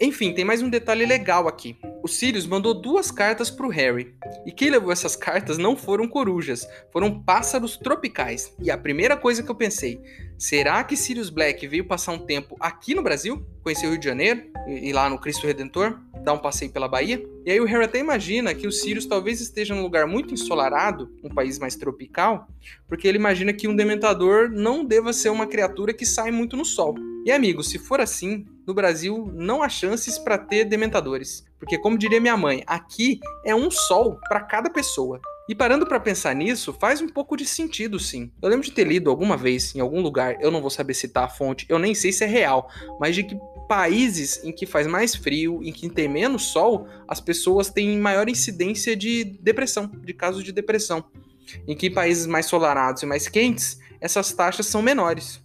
Enfim, 0.00 0.32
tem 0.32 0.44
mais 0.44 0.62
um 0.62 0.70
detalhe 0.70 1.04
legal 1.04 1.46
aqui. 1.46 1.76
O 2.04 2.06
Sirius 2.06 2.46
mandou 2.46 2.74
duas 2.74 3.10
cartas 3.10 3.50
para 3.50 3.66
o 3.66 3.70
Harry. 3.70 4.14
E 4.44 4.52
quem 4.52 4.68
levou 4.68 4.92
essas 4.92 5.16
cartas 5.16 5.56
não 5.56 5.74
foram 5.74 6.06
corujas, 6.06 6.68
foram 6.92 7.22
pássaros 7.22 7.78
tropicais. 7.78 8.54
E 8.60 8.70
a 8.70 8.76
primeira 8.76 9.16
coisa 9.16 9.42
que 9.42 9.50
eu 9.50 9.54
pensei, 9.54 9.98
será 10.36 10.84
que 10.84 10.98
Sirius 10.98 11.30
Black 11.30 11.66
veio 11.66 11.86
passar 11.86 12.12
um 12.12 12.18
tempo 12.18 12.56
aqui 12.60 12.94
no 12.94 13.02
Brasil? 13.02 13.42
Conhecer 13.62 13.86
o 13.86 13.90
Rio 13.92 13.98
de 13.98 14.04
Janeiro? 14.04 14.42
E 14.68 14.92
lá 14.92 15.08
no 15.08 15.18
Cristo 15.18 15.46
Redentor? 15.46 15.98
Dar 16.22 16.34
um 16.34 16.38
passeio 16.38 16.70
pela 16.70 16.86
Bahia? 16.86 17.24
E 17.42 17.50
aí 17.50 17.58
o 17.58 17.64
Harry 17.64 17.84
até 17.84 18.00
imagina 18.00 18.54
que 18.54 18.66
o 18.66 18.72
Sirius 18.72 19.06
talvez 19.06 19.40
esteja 19.40 19.74
num 19.74 19.80
lugar 19.80 20.06
muito 20.06 20.34
ensolarado, 20.34 21.10
um 21.24 21.30
país 21.30 21.58
mais 21.58 21.74
tropical, 21.74 22.46
porque 22.86 23.08
ele 23.08 23.16
imagina 23.16 23.50
que 23.50 23.66
um 23.66 23.74
dementador 23.74 24.50
não 24.50 24.84
deva 24.84 25.10
ser 25.14 25.30
uma 25.30 25.46
criatura 25.46 25.94
que 25.94 26.04
sai 26.04 26.30
muito 26.30 26.54
no 26.54 26.66
sol. 26.66 26.96
E 27.24 27.32
amigo, 27.32 27.62
se 27.62 27.78
for 27.78 27.98
assim, 28.02 28.44
no 28.66 28.74
Brasil 28.74 29.30
não 29.34 29.62
há 29.62 29.68
chances 29.68 30.18
para 30.18 30.38
ter 30.38 30.64
dementadores, 30.64 31.44
porque 31.58 31.78
como 31.78 31.98
diria 31.98 32.20
minha 32.20 32.36
mãe, 32.36 32.62
aqui 32.66 33.20
é 33.44 33.54
um 33.54 33.70
sol 33.70 34.18
para 34.28 34.40
cada 34.40 34.70
pessoa. 34.70 35.20
E 35.46 35.54
parando 35.54 35.86
para 35.86 36.00
pensar 36.00 36.34
nisso, 36.34 36.72
faz 36.72 37.02
um 37.02 37.08
pouco 37.08 37.36
de 37.36 37.44
sentido, 37.44 37.98
sim. 37.98 38.32
Eu 38.40 38.48
lembro 38.48 38.64
de 38.64 38.72
ter 38.72 38.86
lido 38.86 39.10
alguma 39.10 39.36
vez 39.36 39.74
em 39.74 39.80
algum 39.80 40.00
lugar, 40.00 40.38
eu 40.40 40.50
não 40.50 40.62
vou 40.62 40.70
saber 40.70 40.94
citar 40.94 41.24
a 41.24 41.28
fonte, 41.28 41.66
eu 41.68 41.78
nem 41.78 41.94
sei 41.94 42.12
se 42.12 42.24
é 42.24 42.26
real, 42.26 42.70
mas 42.98 43.14
de 43.14 43.24
que 43.24 43.36
países 43.68 44.42
em 44.42 44.52
que 44.52 44.64
faz 44.64 44.86
mais 44.86 45.14
frio, 45.14 45.60
em 45.62 45.70
que 45.70 45.88
tem 45.90 46.08
menos 46.08 46.44
sol, 46.44 46.88
as 47.06 47.20
pessoas 47.20 47.68
têm 47.68 47.98
maior 47.98 48.28
incidência 48.28 48.96
de 48.96 49.24
depressão, 49.24 49.86
de 49.86 50.14
casos 50.14 50.42
de 50.42 50.52
depressão. 50.52 51.04
Em 51.68 51.76
que 51.76 51.90
países 51.90 52.26
mais 52.26 52.46
solarados 52.46 53.02
e 53.02 53.06
mais 53.06 53.28
quentes, 53.28 53.78
essas 54.00 54.32
taxas 54.32 54.66
são 54.66 54.80
menores. 54.80 55.43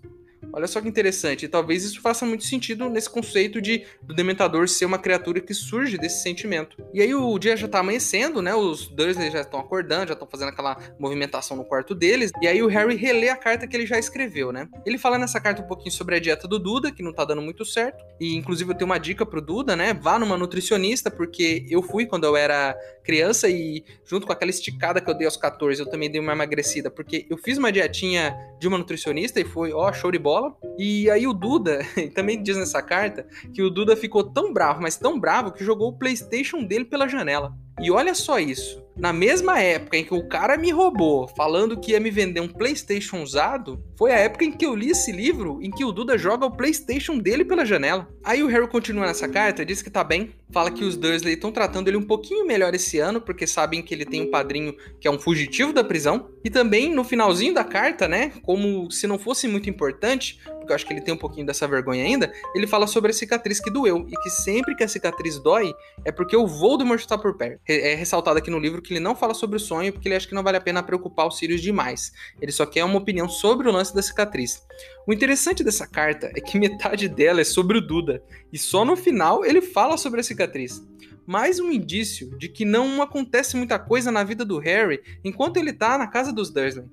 Olha 0.53 0.67
só 0.67 0.81
que 0.81 0.87
interessante. 0.87 1.45
E 1.45 1.47
talvez 1.47 1.83
isso 1.83 2.01
faça 2.01 2.25
muito 2.25 2.43
sentido 2.43 2.89
nesse 2.89 3.09
conceito 3.09 3.61
de 3.61 3.85
do 4.01 4.13
Dementador 4.13 4.67
ser 4.67 4.85
uma 4.85 4.97
criatura 4.97 5.39
que 5.39 5.53
surge 5.53 5.97
desse 5.97 6.23
sentimento. 6.23 6.77
E 6.93 7.01
aí 7.01 7.13
o 7.13 7.37
dia 7.37 7.55
já 7.55 7.67
tá 7.67 7.79
amanhecendo, 7.79 8.41
né? 8.41 8.53
Os 8.55 8.87
Dursley 8.87 9.31
já 9.31 9.41
estão 9.41 9.59
acordando, 9.59 10.07
já 10.07 10.13
estão 10.13 10.27
fazendo 10.27 10.49
aquela 10.49 10.77
movimentação 10.99 11.55
no 11.55 11.65
quarto 11.65 11.93
deles. 11.93 12.31
E 12.41 12.47
aí 12.47 12.61
o 12.61 12.67
Harry 12.67 12.95
relê 12.95 13.29
a 13.29 13.35
carta 13.35 13.67
que 13.67 13.75
ele 13.75 13.85
já 13.85 13.97
escreveu, 13.97 14.51
né? 14.51 14.67
Ele 14.85 14.97
fala 14.97 15.17
nessa 15.17 15.39
carta 15.39 15.61
um 15.61 15.67
pouquinho 15.67 15.91
sobre 15.91 16.15
a 16.15 16.19
dieta 16.19 16.47
do 16.47 16.59
Duda, 16.59 16.91
que 16.91 17.03
não 17.03 17.13
tá 17.13 17.25
dando 17.25 17.41
muito 17.41 17.63
certo. 17.65 18.03
E 18.19 18.35
inclusive 18.35 18.71
eu 18.71 18.75
tenho 18.75 18.89
uma 18.89 18.97
dica 18.97 19.25
pro 19.25 19.41
Duda, 19.41 19.75
né? 19.75 19.93
Vá 19.93 20.17
numa 20.17 20.37
nutricionista, 20.37 21.11
porque 21.11 21.65
eu 21.69 21.81
fui 21.81 22.05
quando 22.05 22.25
eu 22.25 22.35
era 22.35 22.75
criança 23.03 23.49
e 23.49 23.83
junto 24.05 24.27
com 24.27 24.33
aquela 24.33 24.51
esticada 24.51 25.01
que 25.01 25.09
eu 25.09 25.13
dei 25.15 25.25
aos 25.25 25.37
14, 25.37 25.81
eu 25.81 25.89
também 25.89 26.11
dei 26.11 26.21
uma 26.21 26.33
emagrecida, 26.33 26.91
porque 26.91 27.25
eu 27.29 27.37
fiz 27.37 27.57
uma 27.57 27.71
dietinha 27.71 28.35
de 28.59 28.67
uma 28.67 28.77
nutricionista 28.77 29.39
e 29.39 29.43
foi, 29.43 29.73
ó, 29.73 29.91
show 29.91 30.11
de 30.11 30.19
bola 30.19 30.38
bola. 30.39 30.55
E 30.77 31.09
aí 31.09 31.27
o 31.27 31.33
Duda, 31.33 31.79
também 32.15 32.41
diz 32.41 32.57
nessa 32.57 32.81
carta, 32.81 33.27
que 33.53 33.61
o 33.61 33.69
Duda 33.69 33.95
ficou 33.95 34.23
tão 34.23 34.53
bravo, 34.53 34.81
mas 34.81 34.97
tão 34.97 35.19
bravo, 35.19 35.51
que 35.51 35.63
jogou 35.63 35.89
o 35.89 35.97
PlayStation 35.97 36.63
dele 36.63 36.85
pela 36.85 37.07
janela. 37.07 37.53
E 37.81 37.91
olha 37.91 38.13
só 38.13 38.39
isso. 38.39 38.83
Na 38.97 39.13
mesma 39.13 39.61
época 39.61 39.97
em 39.97 40.03
que 40.03 40.13
o 40.13 40.27
cara 40.27 40.57
me 40.57 40.71
roubou, 40.71 41.27
falando 41.29 41.79
que 41.79 41.91
ia 41.91 41.99
me 41.99 42.11
vender 42.11 42.41
um 42.41 42.47
PlayStation 42.47 43.21
usado, 43.21 43.81
foi 43.99 44.13
a 44.13 44.17
época 44.17 44.45
em 44.45 44.51
que 44.53 44.65
eu 44.65 44.73
li 44.73 44.91
esse 44.91 45.11
livro 45.11 45.59
em 45.61 45.69
que 45.69 45.83
o 45.83 45.91
Duda 45.91 46.17
joga 46.17 46.45
o 46.45 46.51
PlayStation 46.51 47.17
dele 47.17 47.43
pela 47.43 47.65
janela. 47.65 48.07
Aí 48.23 48.41
o 48.41 48.47
Harry 48.47 48.65
continua 48.65 49.05
nessa 49.05 49.27
carta, 49.27 49.65
diz 49.65 49.81
que 49.81 49.89
tá 49.89 50.05
bem, 50.05 50.31
fala 50.53 50.71
que 50.71 50.85
os 50.85 50.95
Dursley 50.95 51.33
estão 51.33 51.51
tratando 51.51 51.89
ele 51.89 51.97
um 51.97 52.05
pouquinho 52.05 52.47
melhor 52.47 52.73
esse 52.73 52.97
ano, 52.97 53.19
porque 53.19 53.45
sabem 53.45 53.81
que 53.81 53.93
ele 53.93 54.05
tem 54.05 54.21
um 54.21 54.31
padrinho 54.31 54.73
que 55.01 55.07
é 55.07 55.11
um 55.11 55.19
fugitivo 55.19 55.73
da 55.73 55.83
prisão. 55.83 56.29
E 56.45 56.49
também 56.49 56.95
no 56.95 57.03
finalzinho 57.03 57.53
da 57.53 57.65
carta, 57.65 58.07
né, 58.07 58.31
como 58.43 58.89
se 58.89 59.05
não 59.05 59.19
fosse 59.19 59.49
muito 59.49 59.69
importante, 59.69 60.39
porque 60.69 60.71
eu 60.71 60.75
acho 60.75 60.85
que 60.85 60.93
ele 60.93 61.01
tem 61.01 61.13
um 61.13 61.17
pouquinho 61.17 61.45
dessa 61.45 61.67
vergonha 61.67 62.03
ainda, 62.03 62.31
ele 62.55 62.67
fala 62.67 62.87
sobre 62.87 63.11
a 63.11 63.13
cicatriz 63.13 63.59
que 63.59 63.71
doeu 63.71 64.05
e 64.07 64.15
que 64.15 64.29
sempre 64.29 64.75
que 64.75 64.83
a 64.83 64.87
cicatriz 64.87 65.39
dói 65.39 65.73
é 66.05 66.11
porque 66.11 66.35
o 66.35 66.47
Voldemort 66.47 66.99
está 66.99 67.17
por 67.17 67.35
perto. 67.35 67.59
É 67.67 67.95
ressaltado 67.95 68.37
aqui 68.37 68.49
no 68.49 68.59
livro 68.59 68.81
que 68.81 68.93
ele 68.93 68.99
não 68.99 69.15
fala 69.15 69.33
sobre 69.33 69.57
o 69.57 69.59
sonho 69.59 69.91
porque 69.91 70.07
ele 70.07 70.15
acha 70.15 70.27
que 70.27 70.33
não 70.35 70.43
vale 70.43 70.57
a 70.57 70.61
pena 70.61 70.81
preocupar 70.83 71.27
o 71.27 71.31
Sirius 71.31 71.61
demais. 71.61 72.13
Ele 72.41 72.51
só 72.51 72.65
quer 72.65 72.83
uma 72.83 72.97
opinião 72.97 73.27
sobre 73.27 73.67
o 73.67 73.71
lance 73.71 73.88
da 73.93 74.01
cicatriz. 74.01 74.65
O 75.07 75.13
interessante 75.13 75.63
dessa 75.63 75.87
carta 75.87 76.31
é 76.35 76.41
que 76.41 76.57
metade 76.59 77.07
dela 77.07 77.41
é 77.41 77.45
sobre 77.45 77.77
o 77.77 77.81
Duda 77.81 78.23
e 78.51 78.57
só 78.57 78.83
no 78.83 78.95
final 78.95 79.45
ele 79.45 79.61
fala 79.61 79.97
sobre 79.97 80.19
a 80.19 80.23
cicatriz 80.23 80.81
mais 81.29 81.59
um 81.59 81.71
indício 81.71 82.35
de 82.39 82.49
que 82.49 82.65
não 82.65 83.03
acontece 83.03 83.55
muita 83.55 83.77
coisa 83.77 84.11
na 84.11 84.23
vida 84.23 84.43
do 84.43 84.57
Harry 84.57 84.99
enquanto 85.23 85.57
ele 85.57 85.71
tá 85.71 85.95
na 85.95 86.07
casa 86.07 86.33
dos 86.33 86.49
Dursley. 86.49 86.87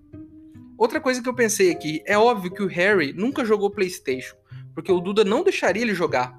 Outra 0.77 1.01
coisa 1.01 1.23
que 1.23 1.29
eu 1.29 1.33
pensei 1.33 1.71
aqui, 1.71 2.03
é 2.05 2.19
óbvio 2.19 2.51
que 2.51 2.63
o 2.63 2.67
Harry 2.67 3.15
nunca 3.15 3.47
jogou 3.47 3.71
PlayStation, 3.71 4.37
porque 4.75 4.93
o 4.93 5.01
Duda 5.01 5.25
não 5.25 5.43
deixaria 5.43 5.81
ele 5.81 5.95
jogar. 5.95 6.39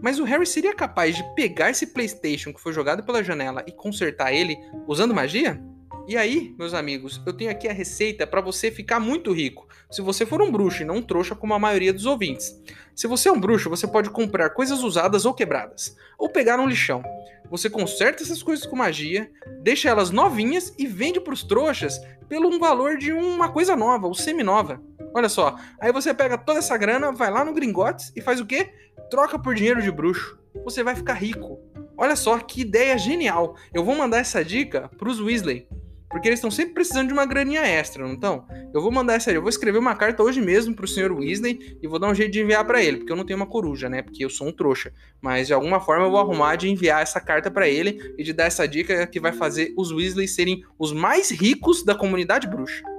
Mas 0.00 0.18
o 0.18 0.24
Harry 0.24 0.46
seria 0.46 0.74
capaz 0.74 1.16
de 1.16 1.34
pegar 1.34 1.68
esse 1.68 1.88
PlayStation 1.88 2.50
que 2.50 2.62
foi 2.62 2.72
jogado 2.72 3.04
pela 3.04 3.22
janela 3.22 3.62
e 3.66 3.72
consertar 3.72 4.32
ele 4.32 4.56
usando 4.88 5.12
magia? 5.12 5.62
E 6.06 6.18
aí, 6.18 6.54
meus 6.58 6.74
amigos, 6.74 7.22
eu 7.24 7.32
tenho 7.32 7.50
aqui 7.50 7.66
a 7.66 7.72
receita 7.72 8.26
para 8.26 8.42
você 8.42 8.70
ficar 8.70 9.00
muito 9.00 9.32
rico. 9.32 9.66
Se 9.90 10.02
você 10.02 10.26
for 10.26 10.42
um 10.42 10.52
bruxo 10.52 10.82
e 10.82 10.84
não 10.84 10.96
um 10.96 11.02
trouxa 11.02 11.34
como 11.34 11.54
a 11.54 11.58
maioria 11.58 11.94
dos 11.94 12.04
ouvintes. 12.04 12.54
Se 12.94 13.06
você 13.06 13.30
é 13.30 13.32
um 13.32 13.40
bruxo, 13.40 13.70
você 13.70 13.86
pode 13.86 14.10
comprar 14.10 14.50
coisas 14.50 14.82
usadas 14.82 15.24
ou 15.24 15.32
quebradas, 15.32 15.96
ou 16.18 16.28
pegar 16.28 16.60
um 16.60 16.66
lixão. 16.66 17.02
Você 17.50 17.70
conserta 17.70 18.22
essas 18.22 18.42
coisas 18.42 18.66
com 18.66 18.76
magia, 18.76 19.30
deixa 19.62 19.88
elas 19.88 20.10
novinhas 20.10 20.74
e 20.78 20.86
vende 20.86 21.20
para 21.20 21.32
os 21.32 21.42
trouxas 21.42 21.98
pelo 22.28 22.48
um 22.48 22.58
valor 22.58 22.98
de 22.98 23.10
uma 23.10 23.48
coisa 23.48 23.74
nova, 23.74 24.06
ou 24.06 24.14
semi-nova. 24.14 24.82
Olha 25.14 25.28
só, 25.30 25.56
aí 25.80 25.90
você 25.90 26.12
pega 26.12 26.36
toda 26.36 26.58
essa 26.58 26.76
grana, 26.76 27.12
vai 27.12 27.30
lá 27.30 27.46
no 27.46 27.54
Gringotes 27.54 28.12
e 28.14 28.20
faz 28.20 28.40
o 28.40 28.46
quê? 28.46 28.74
Troca 29.08 29.38
por 29.38 29.54
dinheiro 29.54 29.80
de 29.80 29.90
bruxo. 29.90 30.38
Você 30.64 30.82
vai 30.82 30.94
ficar 30.94 31.14
rico. 31.14 31.58
Olha 31.96 32.14
só 32.14 32.38
que 32.38 32.60
ideia 32.60 32.98
genial. 32.98 33.56
Eu 33.72 33.84
vou 33.84 33.94
mandar 33.94 34.18
essa 34.18 34.44
dica 34.44 34.90
para 34.98 35.08
os 35.08 35.20
Weasley. 35.20 35.66
Porque 36.10 36.28
eles 36.28 36.38
estão 36.38 36.50
sempre 36.50 36.74
precisando 36.74 37.08
de 37.08 37.12
uma 37.12 37.26
graninha 37.26 37.62
extra, 37.62 38.06
não 38.06 38.14
estão? 38.14 38.46
Eu 38.72 38.80
vou 38.80 38.92
mandar 38.92 39.14
essa 39.14 39.30
aí. 39.30 39.36
Eu 39.36 39.42
vou 39.42 39.48
escrever 39.48 39.78
uma 39.78 39.96
carta 39.96 40.22
hoje 40.22 40.40
mesmo 40.40 40.74
pro 40.74 40.86
Sr. 40.86 41.12
Weasley 41.12 41.78
e 41.82 41.88
vou 41.88 41.98
dar 41.98 42.08
um 42.08 42.14
jeito 42.14 42.32
de 42.32 42.40
enviar 42.40 42.64
para 42.64 42.82
ele, 42.82 42.98
porque 42.98 43.12
eu 43.12 43.16
não 43.16 43.26
tenho 43.26 43.38
uma 43.38 43.46
coruja, 43.46 43.88
né? 43.88 44.02
Porque 44.02 44.24
eu 44.24 44.30
sou 44.30 44.46
um 44.46 44.52
trouxa. 44.52 44.92
Mas 45.20 45.48
de 45.48 45.54
alguma 45.54 45.80
forma 45.80 46.04
eu 46.04 46.10
vou 46.10 46.20
arrumar 46.20 46.56
de 46.56 46.68
enviar 46.68 47.02
essa 47.02 47.20
carta 47.20 47.50
para 47.50 47.68
ele 47.68 48.14
e 48.16 48.22
de 48.22 48.32
dar 48.32 48.44
essa 48.44 48.66
dica 48.66 49.06
que 49.06 49.18
vai 49.18 49.32
fazer 49.32 49.74
os 49.76 49.90
Weasley 49.90 50.28
serem 50.28 50.62
os 50.78 50.92
mais 50.92 51.30
ricos 51.30 51.84
da 51.84 51.94
comunidade 51.94 52.46
bruxa. 52.46 52.93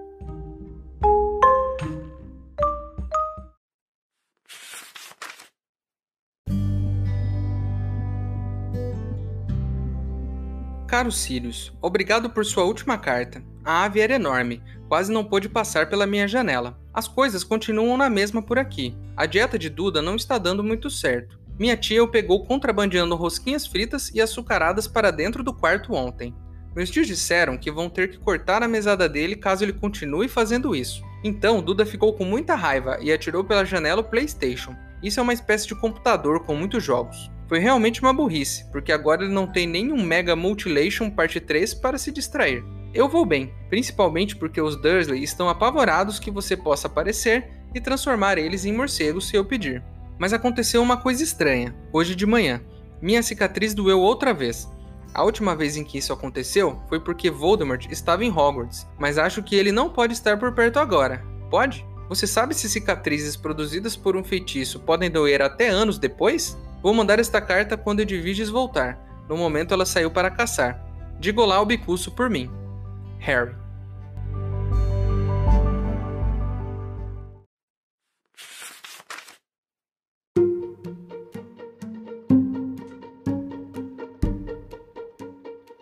Caro 10.95 11.12
Sirius, 11.12 11.73
obrigado 11.81 12.29
por 12.29 12.45
sua 12.45 12.63
última 12.63 12.97
carta. 12.97 13.43
A 13.65 13.84
ave 13.84 13.99
era 13.99 14.15
enorme, 14.15 14.63
quase 14.88 15.12
não 15.12 15.25
pôde 15.25 15.49
passar 15.49 15.89
pela 15.89 16.08
minha 16.08 16.25
janela. 16.25 16.79
As 16.93 17.05
coisas 17.05 17.43
continuam 17.43 17.97
na 17.97 18.10
mesma 18.10 18.41
por 18.41 18.58
aqui. 18.58 18.95
A 19.13 19.25
dieta 19.25 19.60
de 19.60 19.69
Duda 19.69 20.01
não 20.01 20.15
está 20.15 20.38
dando 20.38 20.63
muito 20.63 20.89
certo. 20.89 21.38
Minha 21.60 21.75
tia 21.75 22.01
o 22.01 22.08
pegou 22.08 22.45
contrabandeando 22.45 23.13
rosquinhas 23.13 23.67
fritas 23.67 24.10
e 24.15 24.21
açucaradas 24.21 24.88
para 24.88 25.12
dentro 25.12 25.43
do 25.43 25.53
quarto 25.53 25.93
ontem. 25.93 26.34
Meus 26.73 26.89
tios 26.89 27.08
disseram 27.08 27.58
que 27.58 27.69
vão 27.69 27.89
ter 27.89 28.12
que 28.12 28.17
cortar 28.17 28.63
a 28.63 28.67
mesada 28.67 29.10
dele 29.10 29.36
caso 29.36 29.65
ele 29.65 29.73
continue 29.73 30.29
fazendo 30.29 30.73
isso. 30.73 31.03
Então, 31.25 31.62
Duda 31.62 31.86
ficou 31.86 32.13
com 32.13 32.23
muita 32.23 32.55
raiva 32.55 32.99
e 33.01 33.12
atirou 33.12 33.43
pela 33.43 33.65
janela 33.65 33.99
o 33.99 34.10
PlayStation. 34.10 34.73
Isso 35.03 35.19
é 35.19 35.23
uma 35.23 35.34
espécie 35.34 35.67
de 35.67 35.75
computador 35.75 36.45
com 36.45 36.55
muitos 36.55 36.81
jogos. 36.81 37.29
Foi 37.47 37.60
realmente 37.60 38.01
uma 38.01 38.13
burrice, 38.13 38.65
porque 38.71 38.91
agora 38.91 39.23
ele 39.23 39.34
não 39.34 39.45
tem 39.45 39.67
nenhum 39.67 40.01
Mega 40.03 40.36
Multilation 40.36 41.10
Parte 41.10 41.39
3 41.39 41.73
para 41.75 41.97
se 41.97 42.12
distrair. 42.12 42.63
Eu 42.93 43.10
vou 43.10 43.25
bem, 43.25 43.53
principalmente 43.69 44.36
porque 44.36 44.62
os 44.62 44.75
Dursley 44.75 45.21
estão 45.21 45.49
apavorados 45.49 46.17
que 46.17 46.31
você 46.31 46.55
possa 46.55 46.88
aparecer 46.88 47.49
e 47.73 47.81
transformar 47.81 48.38
eles 48.38 48.65
em 48.65 48.73
morcegos 48.73 49.27
se 49.27 49.36
eu 49.36 49.43
pedir. 49.43 49.84
Mas 50.17 50.34
aconteceu 50.34 50.81
uma 50.81 50.97
coisa 50.97 51.21
estranha, 51.21 51.75
hoje 51.91 52.15
de 52.15 52.25
manhã. 52.25 52.62
Minha 53.01 53.21
cicatriz 53.21 53.73
doeu 53.73 53.99
outra 53.99 54.34
vez. 54.34 54.67
A 55.13 55.23
última 55.23 55.55
vez 55.55 55.77
em 55.77 55.84
que 55.84 55.97
isso 55.97 56.13
aconteceu 56.13 56.81
foi 56.88 56.99
porque 56.99 57.29
Voldemort 57.29 57.86
estava 57.91 58.23
em 58.23 58.31
Hogwarts, 58.31 58.88
mas 58.97 59.17
acho 59.17 59.43
que 59.43 59.55
ele 59.55 59.71
não 59.71 59.89
pode 59.89 60.13
estar 60.13 60.39
por 60.39 60.53
perto 60.53 60.79
agora. 60.79 61.23
Pode? 61.49 61.86
Você 62.08 62.28
sabe 62.28 62.54
se 62.54 62.70
cicatrizes 62.70 63.36
produzidas 63.36 63.96
por 63.96 64.15
um 64.15 64.24
feitiço 64.24 64.80
podem 64.80 65.10
doer 65.10 65.41
até 65.41 65.70
anos 65.70 65.98
depois? 65.98 66.58
Vou 66.82 66.94
mandar 66.94 67.20
esta 67.20 67.41
carta 67.41 67.76
quando 67.76 68.02
Edviges 68.02 68.50
voltar. 68.50 69.00
No 69.28 69.36
momento 69.36 69.74
ela 69.74 69.86
saiu 69.86 70.12
para 70.12 70.30
caçar. 70.30 70.80
Diga 71.20 71.41
olá 71.41 71.56
ao 71.56 71.65
bicuço 71.65 72.12
por 72.12 72.30
mim. 72.30 72.50
Harry. 73.20 73.64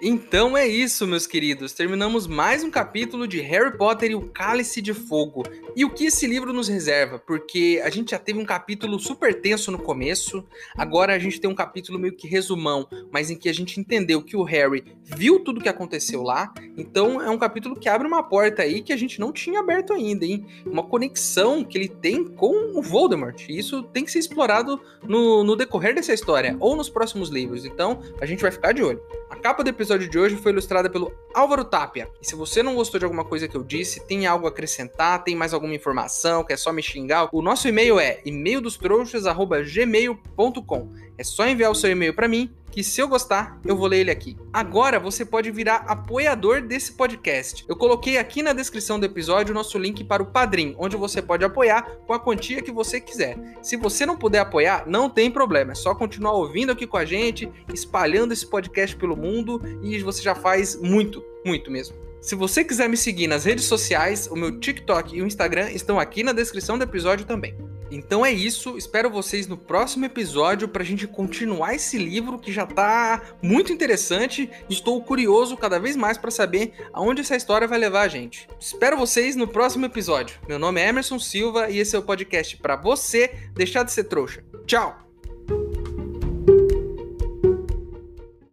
Então 0.06 0.58
é 0.58 0.68
isso, 0.68 1.08
meus 1.08 1.26
queridos. 1.26 1.72
Terminamos 1.72 2.28
mais 2.28 2.62
um 2.62 2.70
capítulo 2.70 3.26
de 3.26 3.40
Harry 3.40 3.78
Potter 3.78 4.12
e 4.12 4.16
o 4.16 4.28
Cálice 4.28 4.82
de 4.82 4.94
Fogo. 4.94 5.44
E 5.78 5.86
o 5.86 5.90
que 5.90 6.08
esse 6.08 6.28
livro 6.28 6.52
nos 6.52 6.68
reserva? 6.68 7.18
Porque 7.18 7.82
a 7.82 7.90
gente 7.90 8.12
já 8.12 8.20
teve 8.20 8.38
um 8.38 8.44
capítulo 8.44 9.00
super 9.00 9.34
tenso 9.40 9.72
no 9.72 9.80
começo, 9.80 10.44
agora 10.78 11.16
a 11.16 11.20
gente 11.20 11.40
tem 11.40 11.50
um 11.50 11.56
capítulo 11.56 11.98
meio 11.98 12.14
que 12.18 12.28
resumão, 12.28 12.86
mas 13.14 13.30
em 13.30 13.38
que 13.38 13.48
a 13.48 13.54
gente 13.54 13.80
entendeu 13.80 14.22
que 14.22 14.36
o 14.36 14.44
Harry 14.44 14.84
viu 15.06 15.40
tudo 15.40 15.62
o 15.62 15.64
que 15.64 15.70
aconteceu 15.70 16.22
lá. 16.22 16.54
Então 16.78 17.22
é 17.22 17.30
um 17.30 17.38
capítulo 17.38 17.74
que 17.74 17.88
abre 17.88 18.06
uma 18.06 18.24
porta 18.24 18.62
aí 18.62 18.82
que 18.82 18.92
a 18.92 18.98
gente 18.98 19.22
não 19.22 19.32
tinha 19.32 19.62
aberto 19.62 19.94
ainda, 19.94 20.26
hein? 20.26 20.46
Uma 20.66 20.84
conexão 20.84 21.64
que 21.64 21.78
ele 21.78 21.88
tem 21.88 22.26
com 22.26 22.78
o 22.78 22.82
Voldemort. 22.82 23.48
E 23.48 23.58
isso 23.58 23.82
tem 23.84 24.04
que 24.04 24.12
ser 24.12 24.20
explorado 24.20 24.82
no, 25.02 25.46
no 25.46 25.56
decorrer 25.56 25.96
dessa 25.96 26.14
história 26.14 26.58
ou 26.60 26.76
nos 26.76 26.90
próximos 26.90 27.30
livros. 27.30 27.64
Então 27.64 28.02
a 28.20 28.26
gente 28.26 28.42
vai 28.42 28.52
ficar 28.52 28.74
de 28.74 28.84
olho. 28.84 29.02
A 29.34 29.36
capa 29.36 29.62
do 29.64 29.70
episódio 29.72 30.08
de 30.08 30.20
hoje 30.20 30.36
foi 30.36 30.52
ilustrada 30.52 30.92
pelo 30.92 31.12
Álvaro 31.34 31.66
Tapia. 31.66 32.08
E 32.22 32.28
se 32.28 32.36
você 32.36 32.62
não 32.62 32.76
gostou 32.76 33.00
de 33.00 33.06
alguma 33.06 33.26
coisa 33.26 33.48
que 33.48 33.58
eu 33.58 33.64
disse, 33.64 34.06
tem 34.06 34.28
algo 34.28 34.46
a 34.46 34.50
acrescentar, 34.50 35.24
tem 35.24 35.36
mais 35.36 35.56
alguma 35.56 35.74
informação, 35.74 36.44
quer 36.44 36.56
só 36.56 36.72
me 36.72 36.84
xingar, 36.84 37.30
o 37.32 37.42
nosso 37.42 37.68
e-mail 37.68 38.00
é 38.00 38.22
e-maildostrouxas@gmail.com. 38.24 40.94
É 41.18 41.24
só 41.24 41.48
enviar 41.48 41.72
o 41.72 41.76
seu 41.76 41.90
e-mail 41.90 42.14
para 42.14 42.28
mim 42.28 42.54
que 42.74 42.84
se 42.84 43.00
eu 43.00 43.08
gostar, 43.08 43.60
eu 43.64 43.78
vou 43.78 43.86
ler 43.86 44.00
ele 44.00 44.10
aqui. 44.10 44.36
Agora 44.52 45.00
você 45.00 45.24
pode 45.24 45.52
virar 45.52 45.86
apoiador 45.88 46.60
desse 46.60 46.94
podcast. 46.94 47.64
Eu 47.70 47.76
coloquei 47.76 48.18
aqui 48.18 48.42
na 48.42 48.52
descrição 48.52 49.00
do 49.00 49.06
episódio 49.06 49.52
o 49.52 49.56
nosso 49.56 49.78
link 49.78 50.04
para 50.04 50.24
o 50.24 50.26
Padrim, 50.26 50.76
onde 50.80 50.98
você 50.98 51.22
pode 51.22 51.46
apoiar 51.46 51.84
com 52.08 52.14
a 52.14 52.20
quantia 52.20 52.64
que 52.64 52.72
você 52.72 53.00
quiser. 53.00 53.38
Se 53.62 53.78
você 53.78 54.08
não 54.08 54.18
puder 54.18 54.40
apoiar, 54.40 54.86
não 54.88 55.08
tem 55.08 55.30
problema, 55.30 55.74
é 55.74 55.76
só 55.76 55.94
continuar 55.94 56.32
ouvindo 56.32 56.72
aqui 56.72 56.88
com 56.88 56.98
a 56.98 57.06
gente, 57.06 57.48
espalhando 57.72 58.34
esse 58.34 58.48
podcast 58.48 58.96
pelo 58.96 59.16
mundo 59.16 59.62
e 59.84 60.02
você 60.02 60.24
já 60.24 60.34
faz 60.34 60.76
muito, 60.76 61.24
muito 61.46 61.70
mesmo. 61.70 61.96
Se 62.20 62.34
você 62.34 62.64
quiser 62.64 62.90
me 62.90 62.98
seguir 62.98 63.28
nas 63.28 63.46
redes 63.46 63.66
sociais, 63.66 64.26
o 64.32 64.36
meu 64.36 64.60
TikTok 64.60 65.16
e 65.16 65.22
o 65.22 65.28
Instagram 65.28 65.70
estão 65.70 66.00
aqui 66.00 66.24
na 66.24 66.34
descrição 66.34 66.76
do 66.76 66.84
episódio 66.84 67.28
também. 67.28 67.56
Então 67.94 68.26
é 68.26 68.32
isso, 68.32 68.76
espero 68.76 69.08
vocês 69.08 69.46
no 69.46 69.56
próximo 69.56 70.06
episódio 70.06 70.68
para 70.68 70.82
a 70.82 70.86
gente 70.86 71.06
continuar 71.08 71.76
esse 71.76 71.96
livro 71.96 72.40
que 72.40 72.52
já 72.52 72.64
está 72.64 73.22
muito 73.40 73.72
interessante. 73.72 74.50
Estou 74.68 75.00
curioso 75.04 75.56
cada 75.56 75.80
vez 75.80 75.96
mais 75.96 76.18
para 76.18 76.32
saber 76.32 76.74
aonde 76.92 77.22
essa 77.22 77.36
história 77.36 77.68
vai 77.68 77.78
levar 77.78 78.02
a 78.02 78.08
gente. 78.08 78.48
Espero 78.60 78.98
vocês 78.98 79.36
no 79.36 79.48
próximo 79.48 79.86
episódio. 79.86 80.40
Meu 80.48 80.58
nome 80.58 80.82
é 80.82 80.90
Emerson 80.90 81.20
Silva 81.20 81.70
e 81.70 81.78
esse 81.78 81.96
é 81.96 82.00
o 82.00 82.04
podcast 82.04 82.58
para 82.58 82.76
você 82.76 83.32
deixar 83.54 83.84
de 83.84 83.92
ser 83.92 84.06
trouxa. 84.06 84.44
Tchau! 84.66 85.83